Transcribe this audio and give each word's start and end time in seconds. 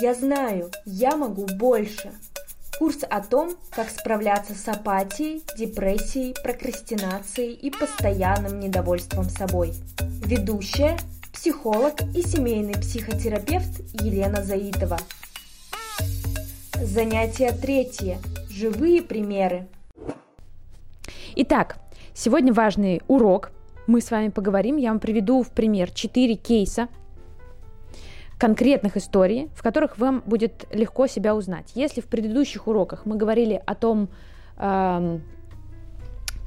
Я 0.00 0.14
знаю, 0.14 0.70
я 0.86 1.14
могу 1.14 1.44
больше. 1.44 2.10
Курс 2.78 3.00
о 3.10 3.20
том, 3.20 3.50
как 3.68 3.90
справляться 3.90 4.54
с 4.54 4.66
апатией, 4.66 5.42
депрессией, 5.58 6.34
прокрастинацией 6.42 7.52
и 7.52 7.70
постоянным 7.70 8.60
недовольством 8.60 9.24
собой. 9.24 9.74
Ведущая, 10.24 10.96
психолог 11.34 12.00
и 12.14 12.22
семейный 12.22 12.80
психотерапевт 12.80 13.80
Елена 14.00 14.42
Заитова. 14.42 14.96
Занятие 16.80 17.52
третье. 17.52 18.20
Живые 18.48 19.02
примеры. 19.02 19.66
Итак, 21.36 21.76
сегодня 22.14 22.54
важный 22.54 23.02
урок. 23.06 23.50
Мы 23.86 24.00
с 24.00 24.10
вами 24.10 24.30
поговорим. 24.30 24.78
Я 24.78 24.92
вам 24.92 24.98
приведу 24.98 25.42
в 25.42 25.50
пример 25.50 25.90
4 25.90 26.36
кейса 26.36 26.88
конкретных 28.40 28.96
историй, 28.96 29.50
в 29.54 29.62
которых 29.62 29.98
вам 29.98 30.22
будет 30.24 30.64
легко 30.72 31.06
себя 31.06 31.36
узнать. 31.36 31.72
Если 31.74 32.00
в 32.00 32.06
предыдущих 32.06 32.66
уроках 32.66 33.04
мы 33.04 33.16
говорили 33.16 33.62
о 33.66 33.74
том, 33.74 34.08
эм, 34.56 35.22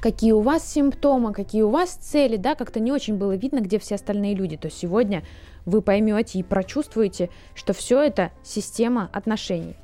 какие 0.02 0.32
у 0.32 0.40
вас 0.40 0.68
симптомы, 0.68 1.32
какие 1.32 1.62
у 1.62 1.70
вас 1.70 1.90
цели, 1.94 2.36
да, 2.36 2.56
как-то 2.56 2.80
не 2.80 2.90
очень 2.90 3.16
было 3.16 3.36
видно, 3.36 3.60
где 3.60 3.78
все 3.78 3.94
остальные 3.94 4.34
люди, 4.34 4.56
то 4.56 4.68
сегодня 4.70 5.22
вы 5.66 5.82
поймете 5.82 6.40
и 6.40 6.42
прочувствуете, 6.42 7.30
что 7.54 7.72
все 7.72 8.02
это 8.02 8.32
система 8.42 9.08
отношений. 9.12 9.76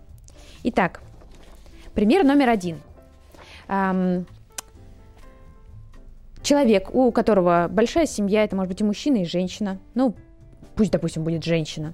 Итак, 0.65 1.03
пример 1.95 2.25
номер 2.25 2.49
один. 2.49 2.81
Эм, 3.69 4.27
человек, 6.43 6.93
у 6.93 7.13
которого 7.13 7.69
большая 7.71 8.07
семья, 8.07 8.43
это 8.43 8.57
может 8.57 8.73
быть 8.73 8.81
и 8.81 8.85
мужчина, 8.85 9.19
и 9.19 9.25
женщина, 9.25 9.79
ну, 9.95 10.17
пусть, 10.81 10.93
допустим, 10.93 11.25
будет 11.25 11.45
женщина, 11.45 11.93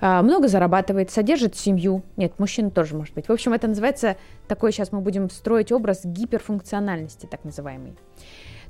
а, 0.00 0.22
много 0.22 0.48
зарабатывает, 0.48 1.10
содержит 1.10 1.54
семью. 1.54 2.02
Нет, 2.16 2.38
мужчина 2.38 2.70
тоже 2.70 2.96
может 2.96 3.12
быть. 3.12 3.28
В 3.28 3.30
общем, 3.30 3.52
это 3.52 3.68
называется, 3.68 4.16
такой 4.48 4.72
сейчас 4.72 4.90
мы 4.90 5.02
будем 5.02 5.28
строить 5.28 5.70
образ 5.70 6.00
гиперфункциональности, 6.02 7.26
так 7.26 7.44
называемый. 7.44 7.94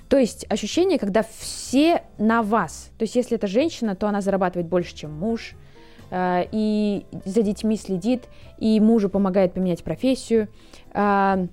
То 0.09 0.19
есть 0.19 0.47
ощущение, 0.49 0.99
когда 0.99 1.23
все 1.23 2.03
на 2.19 2.43
вас. 2.43 2.91
То 2.99 3.05
есть 3.05 3.15
если 3.15 3.37
это 3.37 3.47
женщина, 3.47 3.95
то 3.95 4.09
она 4.09 4.21
зарабатывает 4.21 4.69
больше, 4.69 4.97
чем 4.97 5.13
муж, 5.17 5.53
а, 6.11 6.45
и 6.51 7.07
за 7.25 7.43
детьми 7.43 7.77
следит, 7.77 8.25
и 8.59 8.81
мужу 8.81 9.09
помогает 9.09 9.53
поменять 9.53 9.85
профессию, 9.85 10.49
а, 10.93 11.47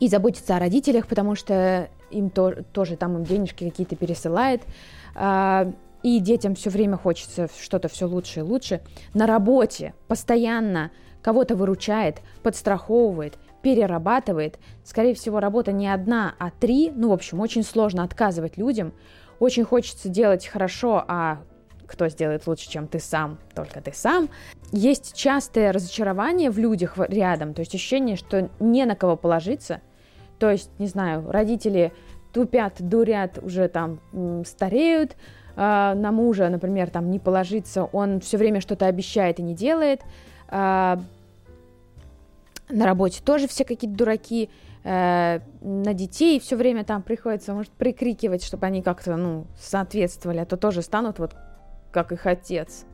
и 0.00 0.08
заботится 0.08 0.56
о 0.56 0.58
родителях, 0.58 1.06
потому 1.06 1.36
что 1.36 1.90
им 2.10 2.30
то, 2.30 2.64
тоже 2.72 2.96
там 2.96 3.18
им 3.18 3.22
денежки 3.22 3.68
какие-то 3.70 3.94
пересылает 3.94 4.62
и 6.02 6.20
детям 6.20 6.54
все 6.54 6.70
время 6.70 6.96
хочется 6.96 7.48
что-то 7.60 7.88
все 7.88 8.06
лучше 8.06 8.40
и 8.40 8.42
лучше, 8.42 8.80
на 9.14 9.26
работе 9.26 9.94
постоянно 10.06 10.90
кого-то 11.22 11.56
выручает, 11.56 12.20
подстраховывает, 12.42 13.38
перерабатывает. 13.62 14.58
Скорее 14.84 15.14
всего, 15.14 15.40
работа 15.40 15.72
не 15.72 15.88
одна, 15.88 16.34
а 16.38 16.50
три. 16.50 16.92
Ну, 16.94 17.10
в 17.10 17.12
общем, 17.12 17.40
очень 17.40 17.64
сложно 17.64 18.04
отказывать 18.04 18.56
людям. 18.56 18.92
Очень 19.40 19.64
хочется 19.64 20.08
делать 20.08 20.46
хорошо, 20.46 21.04
а 21.06 21.42
кто 21.86 22.08
сделает 22.08 22.46
лучше, 22.46 22.68
чем 22.68 22.86
ты 22.86 23.00
сам, 23.00 23.38
только 23.54 23.80
ты 23.80 23.92
сам. 23.92 24.28
Есть 24.72 25.14
частое 25.14 25.72
разочарование 25.72 26.50
в 26.50 26.58
людях 26.58 26.98
рядом, 26.98 27.54
то 27.54 27.60
есть 27.60 27.74
ощущение, 27.74 28.16
что 28.16 28.50
не 28.60 28.84
на 28.84 28.94
кого 28.94 29.16
положиться. 29.16 29.80
То 30.38 30.50
есть, 30.50 30.70
не 30.78 30.86
знаю, 30.86 31.30
родители 31.30 31.92
тупят, 32.32 32.74
дурят, 32.78 33.38
уже 33.42 33.68
там 33.68 34.00
стареют, 34.44 35.16
э, 35.58 35.94
на 35.94 36.12
мужа, 36.12 36.48
например, 36.48 36.88
там 36.88 37.10
не 37.10 37.18
положиться, 37.18 37.84
он 37.84 38.20
все 38.20 38.38
время 38.38 38.60
что-то 38.60 38.86
обещает 38.86 39.40
и 39.40 39.42
не 39.42 39.54
делает. 39.54 40.02
Э, 40.48 40.96
на 42.68 42.86
работе 42.86 43.20
тоже 43.24 43.48
все 43.48 43.64
какие-то 43.64 43.96
дураки, 43.96 44.50
э, 44.84 45.40
на 45.60 45.94
детей 45.94 46.38
все 46.38 46.56
время 46.56 46.84
там 46.84 47.02
приходится, 47.02 47.54
может, 47.54 47.72
прикрикивать, 47.72 48.44
чтобы 48.44 48.66
они 48.66 48.82
как-то, 48.82 49.16
ну, 49.16 49.46
соответствовали, 49.58 50.38
а 50.38 50.46
то 50.46 50.56
тоже 50.56 50.82
станут 50.82 51.18
вот 51.18 51.34
как 51.90 52.12
их 52.12 52.26
отец. 52.26 52.84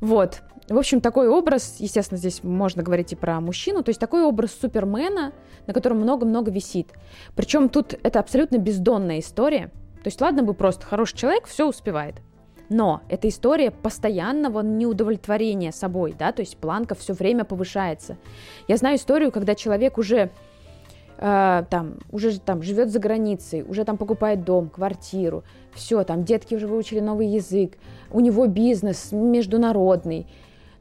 Вот. 0.00 0.42
В 0.68 0.76
общем, 0.76 1.00
такой 1.00 1.28
образ, 1.28 1.76
естественно, 1.78 2.18
здесь 2.18 2.44
можно 2.44 2.82
говорить 2.82 3.12
и 3.12 3.16
про 3.16 3.40
мужчину, 3.40 3.82
то 3.82 3.90
есть 3.90 4.00
такой 4.00 4.24
образ 4.24 4.52
супермена, 4.52 5.32
на 5.66 5.72
котором 5.72 5.98
много-много 6.00 6.50
висит. 6.50 6.92
Причем 7.34 7.68
тут 7.68 7.94
это 8.02 8.20
абсолютно 8.20 8.58
бездонная 8.58 9.20
история– 9.20 9.70
то 10.02 10.08
есть, 10.08 10.20
ладно 10.20 10.42
бы 10.42 10.54
просто 10.54 10.84
хороший 10.84 11.16
человек 11.16 11.46
все 11.46 11.68
успевает. 11.68 12.16
Но 12.68 13.02
это 13.08 13.28
история 13.28 13.70
постоянного 13.70 14.60
неудовлетворения 14.60 15.72
собой, 15.72 16.14
да, 16.18 16.32
то 16.32 16.40
есть 16.40 16.56
планка 16.56 16.94
все 16.94 17.12
время 17.12 17.44
повышается. 17.44 18.16
Я 18.66 18.76
знаю 18.78 18.96
историю, 18.96 19.30
когда 19.30 19.54
человек 19.54 19.98
уже 19.98 20.30
э, 21.18 21.64
там, 21.68 21.98
уже 22.10 22.40
там 22.40 22.62
живет 22.62 22.90
за 22.90 22.98
границей, 22.98 23.62
уже 23.62 23.84
там 23.84 23.98
покупает 23.98 24.44
дом, 24.44 24.70
квартиру, 24.70 25.44
все, 25.74 26.02
там 26.04 26.24
детки 26.24 26.54
уже 26.54 26.66
выучили 26.66 27.00
новый 27.00 27.28
язык, 27.28 27.76
у 28.10 28.20
него 28.20 28.46
бизнес 28.46 29.12
международный. 29.12 30.26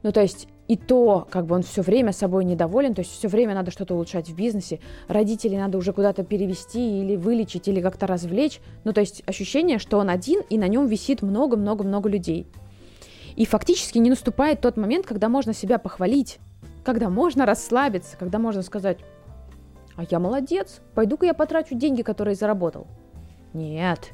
Ну, 0.01 0.11
то 0.11 0.21
есть 0.21 0.47
и 0.71 0.77
то, 0.77 1.27
как 1.29 1.47
бы 1.47 1.55
он 1.55 1.63
все 1.63 1.81
время 1.81 2.13
собой 2.13 2.45
недоволен, 2.45 2.93
то 2.93 3.01
есть 3.01 3.11
все 3.11 3.27
время 3.27 3.53
надо 3.55 3.71
что-то 3.71 3.93
улучшать 3.93 4.29
в 4.29 4.35
бизнесе, 4.37 4.79
родителей 5.09 5.57
надо 5.57 5.77
уже 5.77 5.91
куда-то 5.91 6.23
перевести 6.23 7.01
или 7.01 7.17
вылечить, 7.17 7.67
или 7.67 7.81
как-то 7.81 8.07
развлечь. 8.07 8.61
Ну, 8.85 8.93
то 8.93 9.01
есть 9.01 9.21
ощущение, 9.25 9.79
что 9.79 9.97
он 9.97 10.09
один, 10.09 10.39
и 10.49 10.57
на 10.57 10.69
нем 10.69 10.87
висит 10.87 11.23
много-много-много 11.23 12.07
людей. 12.07 12.47
И 13.35 13.45
фактически 13.45 13.97
не 13.97 14.09
наступает 14.09 14.61
тот 14.61 14.77
момент, 14.77 15.05
когда 15.05 15.27
можно 15.27 15.53
себя 15.53 15.77
похвалить, 15.77 16.39
когда 16.85 17.09
можно 17.09 17.45
расслабиться, 17.45 18.15
когда 18.15 18.39
можно 18.39 18.61
сказать, 18.61 18.99
а 19.97 20.03
я 20.09 20.19
молодец, 20.19 20.79
пойду-ка 20.95 21.25
я 21.25 21.33
потрачу 21.33 21.75
деньги, 21.75 22.01
которые 22.01 22.35
заработал. 22.35 22.87
Нет, 23.51 24.11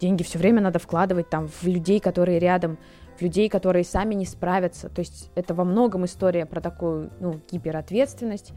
деньги 0.00 0.22
все 0.22 0.38
время 0.38 0.62
надо 0.62 0.78
вкладывать 0.78 1.28
там 1.28 1.48
в 1.48 1.64
людей, 1.64 2.00
которые 2.00 2.38
рядом, 2.38 2.78
людей, 3.22 3.48
которые 3.48 3.84
сами 3.84 4.14
не 4.14 4.26
справятся. 4.26 4.88
То 4.88 5.00
есть 5.00 5.30
это 5.34 5.54
во 5.54 5.64
многом 5.64 6.04
история 6.04 6.46
про 6.46 6.60
такую 6.60 7.10
ну, 7.20 7.40
гиперответственность, 7.50 8.52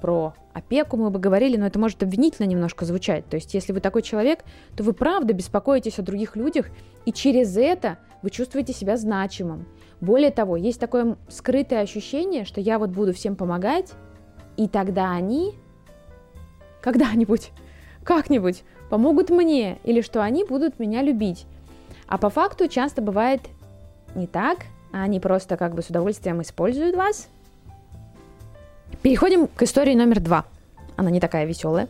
про 0.00 0.34
опеку 0.52 0.96
мы 0.96 1.10
бы 1.10 1.18
говорили, 1.18 1.56
но 1.56 1.66
это 1.66 1.78
может 1.78 2.02
обвинительно 2.02 2.46
немножко 2.46 2.84
звучать. 2.84 3.26
То 3.28 3.36
есть 3.36 3.54
если 3.54 3.72
вы 3.72 3.80
такой 3.80 4.02
человек, 4.02 4.44
то 4.76 4.82
вы 4.82 4.92
правда 4.92 5.32
беспокоитесь 5.34 5.98
о 5.98 6.02
других 6.02 6.36
людях, 6.36 6.66
и 7.04 7.12
через 7.12 7.56
это 7.56 7.98
вы 8.22 8.30
чувствуете 8.30 8.72
себя 8.72 8.96
значимым. 8.96 9.66
Более 10.00 10.30
того, 10.30 10.56
есть 10.56 10.80
такое 10.80 11.16
скрытое 11.28 11.82
ощущение, 11.82 12.44
что 12.44 12.60
я 12.60 12.78
вот 12.78 12.90
буду 12.90 13.12
всем 13.12 13.36
помогать, 13.36 13.92
и 14.56 14.68
тогда 14.68 15.12
они 15.12 15.54
когда-нибудь, 16.80 17.52
как-нибудь 18.04 18.64
помогут 18.88 19.30
мне, 19.30 19.78
или 19.84 20.00
что 20.00 20.22
они 20.22 20.44
будут 20.44 20.78
меня 20.78 21.02
любить. 21.02 21.46
А 22.06 22.18
по 22.18 22.30
факту 22.30 22.66
часто 22.68 23.02
бывает 23.02 23.42
не 24.14 24.26
так, 24.26 24.58
они 24.92 25.20
просто 25.20 25.56
как 25.56 25.74
бы 25.74 25.82
с 25.82 25.88
удовольствием 25.90 26.42
используют 26.42 26.96
вас. 26.96 27.28
Переходим 29.02 29.46
к 29.46 29.62
истории 29.62 29.94
номер 29.94 30.20
два. 30.20 30.44
Она 30.96 31.10
не 31.10 31.20
такая 31.20 31.46
веселая. 31.46 31.88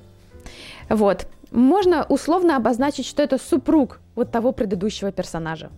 Вот. 0.88 1.26
Можно 1.50 2.04
условно 2.04 2.56
обозначить, 2.56 3.06
что 3.06 3.22
это 3.22 3.38
супруг 3.38 4.00
вот 4.14 4.31
того 4.31 4.53
предыдущего 4.53 5.10
персонажа. 5.10 5.70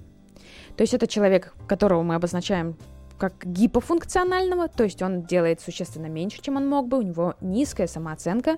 То 0.76 0.82
есть 0.82 0.94
это 0.94 1.06
человек, 1.06 1.54
которого 1.66 2.03
мы 2.03 2.14
обозначаем 2.14 2.76
как 3.19 3.34
гипофункционального, 3.44 4.69
то 4.69 4.84
есть 4.84 5.00
он 5.00 5.22
делает 5.22 5.60
существенно 5.60 6.06
меньше, 6.06 6.42
чем 6.42 6.56
он 6.56 6.69
мог 6.69 6.88
бы, 6.88 6.98
у 6.98 7.03
него 7.03 7.34
низкая 7.41 7.86
самооценка, 7.86 8.56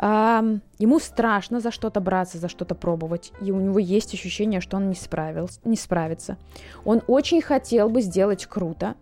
ему 0.00 1.00
страшно 1.00 1.60
за 1.60 1.72
что-то 1.72 2.00
браться, 2.00 2.38
за 2.38 2.48
что-то 2.48 2.74
пробовать, 2.76 3.32
и 3.40 3.50
у 3.50 3.60
него 3.60 3.78
есть 3.80 4.14
ощущение, 4.14 4.60
что 4.60 4.76
он 4.76 4.88
не, 4.88 4.94
справился, 4.94 5.60
не 5.64 5.76
справится. 5.76 6.36
Он 6.84 7.02
очень 7.08 7.42
хотел 7.42 7.90
бы 7.90 8.00
сделать 8.00 8.46
круто, 8.46 8.94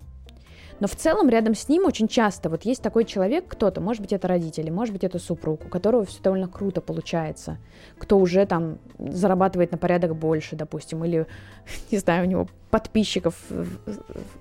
но 0.81 0.89
в 0.89 0.97
целом 0.97 1.29
рядом 1.29 1.55
с 1.55 1.69
ним 1.69 1.85
очень 1.87 2.07
часто 2.09 2.51
вот 2.51 2.65
есть 2.65 2.83
такой 2.83 3.05
человек, 3.05 3.47
кто-то, 3.49 3.81
может 3.81 4.03
быть 4.03 4.13
это 4.13 4.29
родители, 4.29 4.71
может 4.71 4.93
быть 4.93 5.05
это 5.05 5.19
супруг, 5.19 5.67
у 5.67 5.69
которого 5.69 6.05
все 6.05 6.23
довольно 6.23 6.49
круто 6.49 6.81
получается, 6.81 7.59
кто 7.99 8.19
уже 8.19 8.45
там 8.47 8.79
зарабатывает 8.99 9.73
на 9.73 9.79
порядок 9.79 10.17
больше, 10.17 10.57
допустим, 10.57 11.05
или, 11.05 11.27
не 11.91 11.99
знаю, 11.99 12.27
у 12.27 12.29
него 12.29 12.49
подписчиков 12.71 13.35
в 13.49 13.77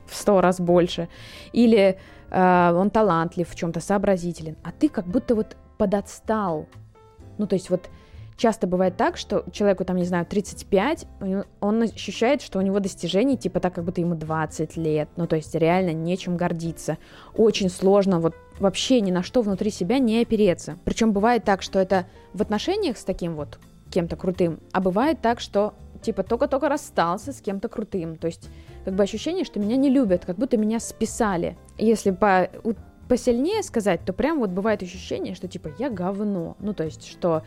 сто 0.09 0.41
раз 0.41 0.59
больше, 0.59 1.07
или 1.53 1.97
э, 2.29 2.71
он 2.73 2.89
талантлив 2.89 3.47
в 3.49 3.55
чем-то, 3.55 3.79
сообразителен, 3.79 4.57
а 4.63 4.71
ты 4.71 4.89
как 4.89 5.07
будто 5.07 5.35
вот 5.35 5.55
подотстал. 5.77 6.67
Ну, 7.37 7.47
то 7.47 7.55
есть 7.55 7.69
вот 7.69 7.89
часто 8.37 8.67
бывает 8.67 8.97
так, 8.97 9.17
что 9.17 9.45
человеку 9.51 9.85
там, 9.85 9.97
не 9.97 10.03
знаю, 10.03 10.25
35, 10.25 11.05
он 11.59 11.81
ощущает, 11.81 12.41
что 12.41 12.59
у 12.59 12.61
него 12.61 12.79
достижений 12.79 13.37
типа 13.37 13.59
так, 13.59 13.75
как 13.75 13.83
будто 13.83 14.01
ему 14.01 14.15
20 14.15 14.77
лет. 14.77 15.09
Ну, 15.15 15.27
то 15.27 15.35
есть 15.35 15.53
реально 15.55 15.91
нечем 15.91 16.37
гордиться. 16.37 16.97
Очень 17.35 17.69
сложно 17.69 18.19
вот 18.19 18.35
вообще 18.59 19.01
ни 19.01 19.11
на 19.11 19.23
что 19.23 19.41
внутри 19.41 19.71
себя 19.71 19.99
не 19.99 20.21
опереться. 20.21 20.77
Причем 20.85 21.11
бывает 21.11 21.43
так, 21.43 21.61
что 21.61 21.79
это 21.79 22.05
в 22.33 22.41
отношениях 22.41 22.97
с 22.97 23.03
таким 23.03 23.35
вот 23.35 23.59
кем-то 23.91 24.15
крутым, 24.15 24.59
а 24.71 24.81
бывает 24.81 25.21
так, 25.21 25.39
что 25.39 25.73
типа 26.01 26.23
только-только 26.23 26.69
расстался 26.69 27.31
с 27.31 27.41
кем-то 27.41 27.67
крутым. 27.67 28.17
То 28.17 28.27
есть 28.27 28.49
как 28.83 28.93
бы 28.93 29.03
ощущение, 29.03 29.45
что 29.45 29.59
меня 29.59 29.77
не 29.77 29.89
любят, 29.89 30.25
как 30.25 30.37
будто 30.37 30.57
меня 30.57 30.79
списали. 30.79 31.57
Если 31.77 32.11
по, 32.11 32.49
посильнее 33.07 33.63
сказать, 33.63 34.01
то 34.05 34.13
прям 34.13 34.39
вот 34.39 34.49
бывает 34.49 34.81
ощущение, 34.83 35.35
что 35.35 35.47
типа 35.47 35.71
я 35.77 35.89
говно. 35.89 36.55
Ну, 36.59 36.73
то 36.73 36.83
есть, 36.83 37.07
что 37.07 37.43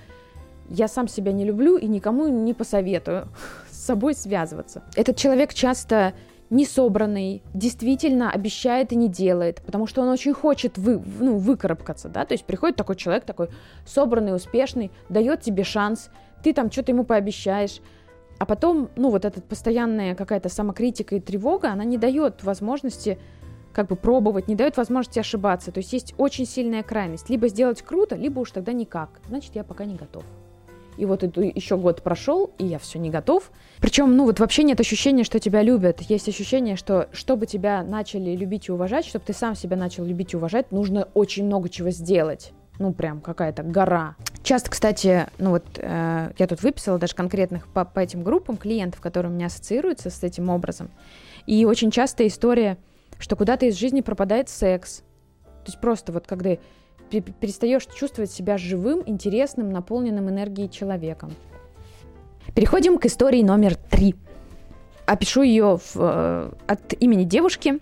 я 0.68 0.88
сам 0.88 1.08
себя 1.08 1.32
не 1.32 1.44
люблю 1.44 1.76
и 1.76 1.86
никому 1.86 2.28
не 2.28 2.54
посоветую 2.54 3.28
с 3.70 3.78
собой 3.78 4.14
связываться. 4.14 4.82
Этот 4.96 5.16
человек 5.16 5.54
часто 5.54 6.14
не 6.50 6.64
собранный, 6.64 7.42
действительно 7.52 8.30
обещает 8.30 8.92
и 8.92 8.96
не 8.96 9.08
делает, 9.08 9.60
потому 9.66 9.86
что 9.86 10.00
он 10.00 10.08
очень 10.08 10.32
хочет 10.32 10.78
вы, 10.78 11.00
ну, 11.20 11.36
выкарабкаться, 11.36 12.08
да, 12.08 12.24
то 12.24 12.32
есть 12.32 12.46
приходит 12.46 12.76
такой 12.76 12.96
человек, 12.96 13.24
такой 13.24 13.50
собранный, 13.86 14.34
успешный, 14.34 14.90
дает 15.10 15.42
тебе 15.42 15.62
шанс, 15.62 16.08
ты 16.42 16.54
там 16.54 16.70
что-то 16.70 16.92
ему 16.92 17.04
пообещаешь, 17.04 17.80
а 18.38 18.46
потом, 18.46 18.88
ну, 18.96 19.10
вот 19.10 19.24
эта 19.24 19.42
постоянная 19.42 20.14
какая-то 20.14 20.48
самокритика 20.48 21.16
и 21.16 21.20
тревога, 21.20 21.70
она 21.70 21.84
не 21.84 21.98
дает 21.98 22.42
возможности 22.44 23.18
как 23.72 23.88
бы 23.88 23.96
пробовать, 23.96 24.48
не 24.48 24.54
дает 24.54 24.76
возможности 24.76 25.18
ошибаться. 25.18 25.72
То 25.72 25.78
есть 25.78 25.92
есть 25.92 26.14
очень 26.18 26.46
сильная 26.46 26.82
крайность. 26.82 27.30
Либо 27.30 27.48
сделать 27.48 27.82
круто, 27.82 28.16
либо 28.16 28.40
уж 28.40 28.50
тогда 28.50 28.72
никак. 28.72 29.20
Значит, 29.28 29.54
я 29.54 29.64
пока 29.64 29.84
не 29.84 29.94
готов. 29.94 30.24
И 30.98 31.06
вот 31.06 31.22
это 31.22 31.40
еще 31.40 31.76
год 31.76 32.02
прошел, 32.02 32.50
и 32.58 32.66
я 32.66 32.80
все 32.80 32.98
не 32.98 33.08
готов. 33.08 33.52
Причем, 33.80 34.16
ну 34.16 34.24
вот 34.24 34.40
вообще 34.40 34.64
нет 34.64 34.80
ощущения, 34.80 35.22
что 35.22 35.38
тебя 35.38 35.62
любят. 35.62 36.00
Есть 36.02 36.28
ощущение, 36.28 36.74
что 36.74 37.08
чтобы 37.12 37.46
тебя 37.46 37.84
начали 37.84 38.34
любить 38.34 38.68
и 38.68 38.72
уважать, 38.72 39.06
чтобы 39.06 39.24
ты 39.24 39.32
сам 39.32 39.54
себя 39.54 39.76
начал 39.76 40.04
любить 40.04 40.34
и 40.34 40.36
уважать, 40.36 40.72
нужно 40.72 41.08
очень 41.14 41.46
много 41.46 41.68
чего 41.68 41.90
сделать. 41.90 42.52
Ну, 42.80 42.92
прям 42.92 43.20
какая-то 43.20 43.62
гора. 43.62 44.16
Часто, 44.42 44.70
кстати, 44.70 45.26
ну 45.38 45.50
вот 45.50 45.64
э, 45.76 46.32
я 46.36 46.46
тут 46.46 46.62
выписала 46.62 46.98
даже 46.98 47.14
конкретных 47.14 47.68
по, 47.68 47.84
по 47.84 48.00
этим 48.00 48.24
группам 48.24 48.56
клиентов, 48.56 49.00
которые 49.00 49.30
у 49.30 49.34
меня 49.34 49.46
ассоциируются 49.46 50.10
с 50.10 50.22
этим 50.22 50.48
образом. 50.48 50.90
И 51.46 51.64
очень 51.64 51.90
часто 51.90 52.26
история, 52.26 52.76
что 53.18 53.36
куда-то 53.36 53.66
из 53.66 53.76
жизни 53.76 54.00
пропадает 54.00 54.48
секс. 54.48 55.02
То 55.42 55.66
есть 55.66 55.80
просто 55.80 56.12
вот 56.12 56.26
когда 56.26 56.56
перестаешь 57.10 57.86
чувствовать 57.86 58.30
себя 58.30 58.58
живым, 58.58 59.02
интересным, 59.06 59.70
наполненным 59.70 60.28
энергией 60.28 60.70
человеком. 60.70 61.34
Переходим 62.54 62.98
к 62.98 63.06
истории 63.06 63.42
номер 63.42 63.76
три. 63.76 64.14
Опишу 65.06 65.42
ее 65.42 65.78
в, 65.78 65.96
э, 65.96 66.52
от 66.66 66.92
имени 67.00 67.24
девушки, 67.24 67.78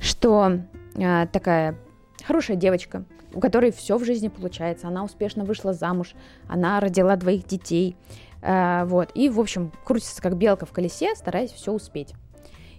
что 0.00 0.60
э, 0.94 1.26
такая 1.30 1.76
хорошая 2.24 2.56
девочка, 2.56 3.04
у 3.34 3.40
которой 3.40 3.70
все 3.70 3.98
в 3.98 4.04
жизни 4.04 4.28
получается. 4.28 4.88
Она 4.88 5.04
успешно 5.04 5.44
вышла 5.44 5.74
замуж, 5.74 6.14
она 6.48 6.80
родила 6.80 7.16
двоих 7.16 7.46
детей. 7.46 7.96
Э, 8.40 8.84
вот. 8.86 9.10
И, 9.14 9.28
в 9.28 9.40
общем, 9.40 9.72
крутится 9.84 10.22
как 10.22 10.36
белка 10.36 10.64
в 10.64 10.72
колесе, 10.72 11.14
стараясь 11.16 11.52
все 11.52 11.72
успеть 11.72 12.14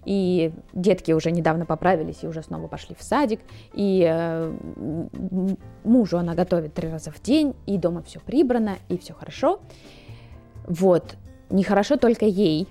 и 0.06 0.52
детки 0.72 1.10
уже 1.10 1.32
недавно 1.32 1.66
поправились 1.66 2.22
и 2.22 2.28
уже 2.28 2.42
снова 2.42 2.68
пошли 2.68 2.94
в 2.98 3.02
садик, 3.02 3.40
и 3.74 4.06
э, 4.08 4.54
мужу 5.84 6.16
она 6.16 6.34
готовит 6.34 6.74
три 6.74 6.88
раза 6.88 7.10
в 7.10 7.20
день, 7.20 7.54
и 7.66 7.76
дома 7.76 8.02
все 8.02 8.20
прибрано, 8.20 8.76
и 8.88 8.96
все 8.96 9.12
хорошо. 9.14 9.60
Вот, 10.66 11.16
нехорошо 11.50 11.96
только 11.96 12.24
ей, 12.24 12.68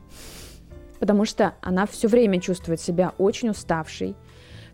потому 0.99 1.25
что 1.25 1.55
она 1.61 1.85
все 1.85 2.07
время 2.07 2.39
чувствует 2.39 2.79
себя 2.79 3.13
очень 3.17 3.49
уставшей, 3.49 4.15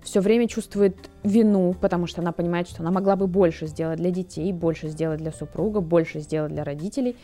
все 0.04 0.20
время 0.20 0.48
чувствует 0.48 1.10
вину, 1.24 1.74
потому 1.74 2.06
что 2.06 2.22
она 2.22 2.32
понимает, 2.32 2.68
что 2.70 2.84
она 2.84 2.92
могла 2.92 3.16
бы 3.16 3.26
больше 3.26 3.66
сделать 3.66 3.98
для 3.98 4.12
детей, 4.12 4.54
больше 4.54 4.88
сделать 4.88 5.20
для 5.20 5.32
супруга, 5.32 5.80
больше 5.80 6.20
сделать 6.20 6.52
для 6.54 6.64
родителей. 6.64 7.18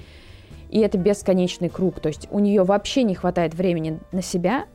И 0.69 0.79
это 0.79 0.97
бесконечный 0.97 1.69
круг. 1.69 1.99
То 1.99 2.09
есть 2.09 2.27
у 2.29 2.39
нее 2.39 2.63
вообще 2.63 3.03
не 3.03 3.15
хватает 3.15 3.55
времени 3.55 3.99
на 4.11 4.21
себя, 4.21 4.65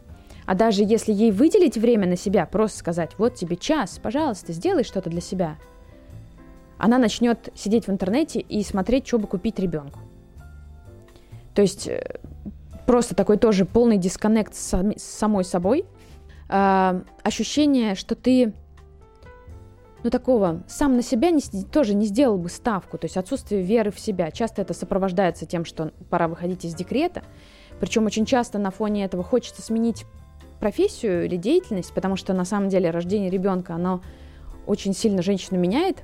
а 0.47 0.55
даже 0.55 0.83
если 0.83 1.13
ей 1.13 1.31
выделить 1.31 1.77
время 1.77 2.07
на 2.07 2.17
себя, 2.17 2.47
просто 2.47 2.79
сказать, 2.79 3.13
вот 3.19 3.35
тебе 3.35 3.57
час, 3.57 3.99
пожалуйста, 4.03 4.53
сделай 4.53 4.85
что-то 4.85 5.11
для 5.11 5.21
себя, 5.21 5.57
она 6.79 6.99
начнет 6.99 7.51
сидеть 7.55 7.87
в 7.87 7.91
интернете 7.91 8.41
и 8.41 8.63
смотреть, 8.65 9.07
что 9.07 9.19
бы 9.19 9.29
купить 9.29 9.59
ребенку. 9.61 10.01
То 11.55 11.63
есть 11.63 11.87
э, 11.87 12.19
просто 12.87 13.15
такой 13.15 13.39
тоже 13.39 13.65
полный 13.65 13.99
дисконнект 13.99 14.55
с, 14.55 14.73
с 14.97 15.03
самой 15.03 15.45
собой. 15.45 15.85
Э, 16.49 17.03
ощущение, 17.23 17.95
что 17.95 18.17
ты, 18.17 18.53
ну 20.03 20.11
такого, 20.11 20.65
сам 20.67 20.97
на 20.97 21.03
себя 21.03 21.31
не, 21.31 21.41
тоже 21.71 21.95
не 21.95 22.07
сделал 22.07 22.37
бы 22.37 22.49
ставку. 22.49 22.99
То 22.99 23.05
есть 23.05 23.17
отсутствие 23.17 23.63
веры 23.63 23.93
в 23.93 24.01
себя. 24.01 24.33
Часто 24.33 24.63
это 24.63 24.75
сопровождается 24.75 25.47
тем, 25.47 25.65
что 25.65 25.93
пора 26.11 26.27
выходить 26.27 26.65
из 26.65 26.75
декрета. 26.75 27.23
Причем 27.79 28.07
очень 28.07 28.27
часто 28.27 28.59
на 28.59 28.73
фоне 28.73 29.05
этого 29.05 29.23
хочется 29.23 29.63
сменить 29.63 30.05
профессию 30.63 31.25
или 31.27 31.35
деятельность, 31.35 31.93
потому 31.93 32.15
что 32.15 32.33
на 32.35 32.45
самом 32.45 32.69
деле 32.69 32.91
рождение 32.91 33.31
ребенка, 33.31 33.75
оно 33.75 34.01
очень 34.65 34.95
сильно 34.95 35.21
женщину 35.21 35.59
меняет. 35.59 35.97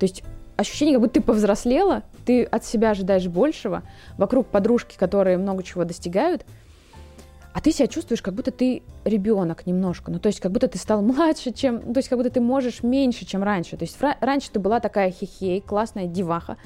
То 0.00 0.06
есть 0.06 0.24
ощущение, 0.56 0.94
как 0.94 1.02
будто 1.02 1.14
ты 1.14 1.20
повзрослела, 1.20 2.02
ты 2.26 2.42
от 2.42 2.64
себя 2.64 2.90
ожидаешь 2.90 3.28
большего, 3.28 3.84
вокруг 4.18 4.48
подружки, 4.48 4.96
которые 4.98 5.38
много 5.38 5.62
чего 5.62 5.84
достигают, 5.84 6.44
а 7.52 7.60
ты 7.60 7.70
себя 7.70 7.86
чувствуешь, 7.86 8.20
как 8.20 8.34
будто 8.34 8.50
ты 8.50 8.82
ребенок 9.04 9.64
немножко, 9.64 10.10
ну 10.10 10.18
то 10.18 10.26
есть 10.26 10.40
как 10.40 10.50
будто 10.50 10.66
ты 10.66 10.76
стал 10.76 11.00
младше, 11.00 11.52
чем, 11.52 11.94
то 11.94 11.98
есть 11.98 12.08
как 12.08 12.18
будто 12.18 12.30
ты 12.30 12.40
можешь 12.40 12.82
меньше, 12.82 13.24
чем 13.24 13.44
раньше. 13.44 13.76
То 13.76 13.84
есть 13.84 13.96
раньше 14.20 14.50
ты 14.50 14.58
была 14.58 14.80
такая 14.80 15.12
хихей, 15.12 15.60
классная 15.60 16.06
деваха, 16.06 16.56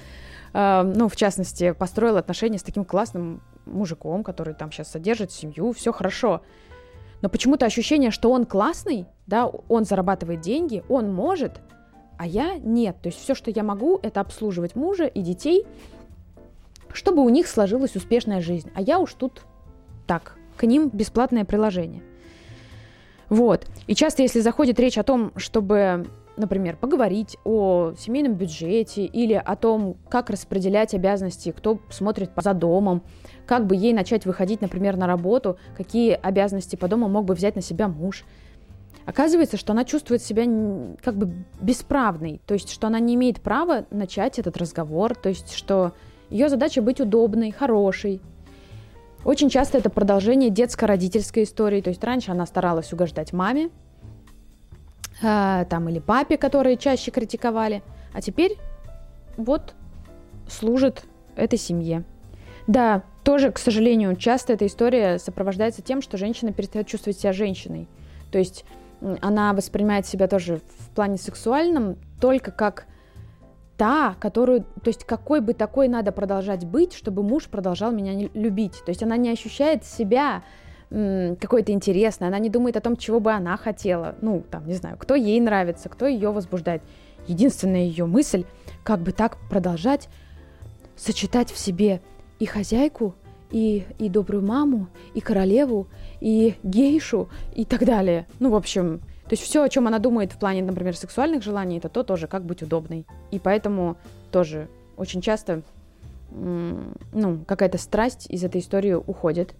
э, 0.54 0.82
ну 0.96 1.10
в 1.10 1.16
частности 1.16 1.72
построила 1.72 2.20
отношения 2.20 2.56
с 2.56 2.62
таким 2.62 2.86
классным 2.86 3.42
мужиком, 3.66 4.24
который 4.24 4.54
там 4.54 4.72
сейчас 4.72 4.90
содержит 4.90 5.30
семью, 5.30 5.74
все 5.74 5.92
хорошо 5.92 6.40
но 7.20 7.28
почему-то 7.28 7.66
ощущение, 7.66 8.10
что 8.10 8.30
он 8.30 8.44
классный, 8.44 9.06
да, 9.26 9.46
он 9.46 9.84
зарабатывает 9.84 10.40
деньги, 10.40 10.84
он 10.88 11.12
может, 11.12 11.60
а 12.16 12.26
я 12.26 12.58
нет. 12.58 12.96
То 13.02 13.08
есть 13.08 13.20
все, 13.20 13.34
что 13.34 13.50
я 13.50 13.62
могу, 13.62 13.98
это 14.02 14.20
обслуживать 14.20 14.76
мужа 14.76 15.06
и 15.06 15.20
детей, 15.20 15.66
чтобы 16.92 17.22
у 17.22 17.28
них 17.28 17.46
сложилась 17.46 17.96
успешная 17.96 18.40
жизнь. 18.40 18.70
А 18.74 18.80
я 18.80 18.98
уж 18.98 19.14
тут 19.14 19.42
так, 20.06 20.36
к 20.56 20.64
ним 20.64 20.88
бесплатное 20.92 21.44
приложение. 21.44 22.02
Вот. 23.28 23.66
И 23.86 23.94
часто, 23.94 24.22
если 24.22 24.40
заходит 24.40 24.80
речь 24.80 24.98
о 24.98 25.02
том, 25.02 25.32
чтобы, 25.36 26.06
например, 26.38 26.76
поговорить 26.76 27.36
о 27.44 27.92
семейном 27.98 28.34
бюджете 28.34 29.04
или 29.04 29.34
о 29.34 29.56
том, 29.56 29.96
как 30.08 30.30
распределять 30.30 30.94
обязанности, 30.94 31.52
кто 31.52 31.80
смотрит 31.90 32.30
за 32.36 32.54
домом, 32.54 33.02
как 33.46 33.66
бы 33.66 33.76
ей 33.76 33.92
начать 33.92 34.26
выходить, 34.26 34.60
например, 34.60 34.96
на 34.96 35.06
работу, 35.06 35.58
какие 35.76 36.12
обязанности 36.12 36.76
по 36.76 36.88
дому 36.88 37.08
мог 37.08 37.24
бы 37.24 37.34
взять 37.34 37.56
на 37.56 37.62
себя 37.62 37.88
муж. 37.88 38.24
Оказывается, 39.06 39.56
что 39.56 39.72
она 39.72 39.84
чувствует 39.84 40.22
себя 40.22 40.44
как 41.02 41.16
бы 41.16 41.32
бесправной, 41.60 42.40
то 42.46 42.54
есть, 42.54 42.70
что 42.70 42.86
она 42.88 43.00
не 43.00 43.14
имеет 43.14 43.40
права 43.40 43.86
начать 43.90 44.38
этот 44.38 44.56
разговор, 44.58 45.14
то 45.14 45.30
есть, 45.30 45.54
что 45.54 45.92
ее 46.28 46.48
задача 46.50 46.82
быть 46.82 47.00
удобной, 47.00 47.50
хорошей. 47.50 48.20
Очень 49.24 49.48
часто 49.48 49.78
это 49.78 49.88
продолжение 49.90 50.50
детско-родительской 50.50 51.44
истории, 51.44 51.80
то 51.80 51.88
есть 51.88 52.04
раньше 52.04 52.30
она 52.30 52.44
старалась 52.46 52.92
угождать 52.92 53.32
маме, 53.32 53.70
э, 55.22 55.64
там 55.68 55.88
или 55.88 55.98
папе, 55.98 56.36
которые 56.36 56.76
чаще 56.76 57.10
критиковали, 57.10 57.82
а 58.12 58.20
теперь 58.20 58.56
вот 59.36 59.74
служит 60.48 61.04
этой 61.36 61.58
семье. 61.58 62.04
Да, 62.66 63.02
тоже, 63.24 63.50
к 63.50 63.58
сожалению, 63.58 64.16
часто 64.16 64.52
эта 64.52 64.66
история 64.66 65.18
сопровождается 65.18 65.82
тем, 65.82 66.02
что 66.02 66.16
женщина 66.16 66.52
перестает 66.52 66.86
чувствовать 66.86 67.18
себя 67.18 67.32
женщиной. 67.32 67.88
То 68.30 68.38
есть 68.38 68.64
она 69.20 69.52
воспринимает 69.52 70.06
себя 70.06 70.28
тоже 70.28 70.60
в 70.78 70.90
плане 70.90 71.16
сексуальном 71.16 71.96
только 72.20 72.50
как 72.50 72.86
та, 73.78 74.16
которую, 74.18 74.62
то 74.62 74.88
есть 74.88 75.04
какой 75.04 75.40
бы 75.40 75.54
такой 75.54 75.88
надо 75.88 76.10
продолжать 76.10 76.64
быть, 76.64 76.92
чтобы 76.92 77.22
муж 77.22 77.46
продолжал 77.46 77.92
меня 77.92 78.28
любить. 78.34 78.82
То 78.84 78.90
есть 78.90 79.02
она 79.02 79.16
не 79.16 79.30
ощущает 79.30 79.84
себя 79.84 80.42
какой-то 80.90 81.72
интересной, 81.72 82.28
она 82.28 82.38
не 82.38 82.48
думает 82.48 82.76
о 82.76 82.80
том, 82.80 82.96
чего 82.96 83.20
бы 83.20 83.32
она 83.32 83.56
хотела. 83.56 84.14
Ну, 84.20 84.42
там, 84.50 84.66
не 84.66 84.74
знаю, 84.74 84.96
кто 84.98 85.14
ей 85.14 85.40
нравится, 85.40 85.88
кто 85.88 86.06
ее 86.06 86.30
возбуждает. 86.30 86.82
Единственная 87.26 87.82
ее 87.82 88.06
мысль, 88.06 88.44
как 88.84 89.00
бы 89.00 89.12
так 89.12 89.36
продолжать 89.50 90.08
сочетать 90.96 91.50
в 91.52 91.58
себе 91.58 92.00
и 92.38 92.46
хозяйку, 92.46 93.14
и, 93.50 93.84
и 93.98 94.08
добрую 94.08 94.44
маму, 94.44 94.88
и 95.14 95.20
королеву, 95.20 95.88
и 96.20 96.54
гейшу, 96.62 97.28
и 97.54 97.64
так 97.64 97.84
далее. 97.84 98.26
Ну, 98.40 98.50
в 98.50 98.56
общем, 98.56 99.00
то 99.24 99.32
есть 99.32 99.42
все, 99.42 99.62
о 99.62 99.68
чем 99.68 99.86
она 99.86 99.98
думает 99.98 100.32
в 100.32 100.38
плане, 100.38 100.62
например, 100.62 100.96
сексуальных 100.96 101.42
желаний, 101.42 101.78
это 101.78 101.88
то 101.88 102.02
тоже, 102.02 102.26
как 102.26 102.44
быть 102.44 102.62
удобной. 102.62 103.06
И 103.30 103.38
поэтому 103.38 103.96
тоже 104.30 104.68
очень 104.96 105.20
часто, 105.20 105.62
ну, 106.30 107.38
какая-то 107.46 107.78
страсть 107.78 108.26
из 108.28 108.44
этой 108.44 108.60
истории 108.60 108.92
уходит. 108.92 109.54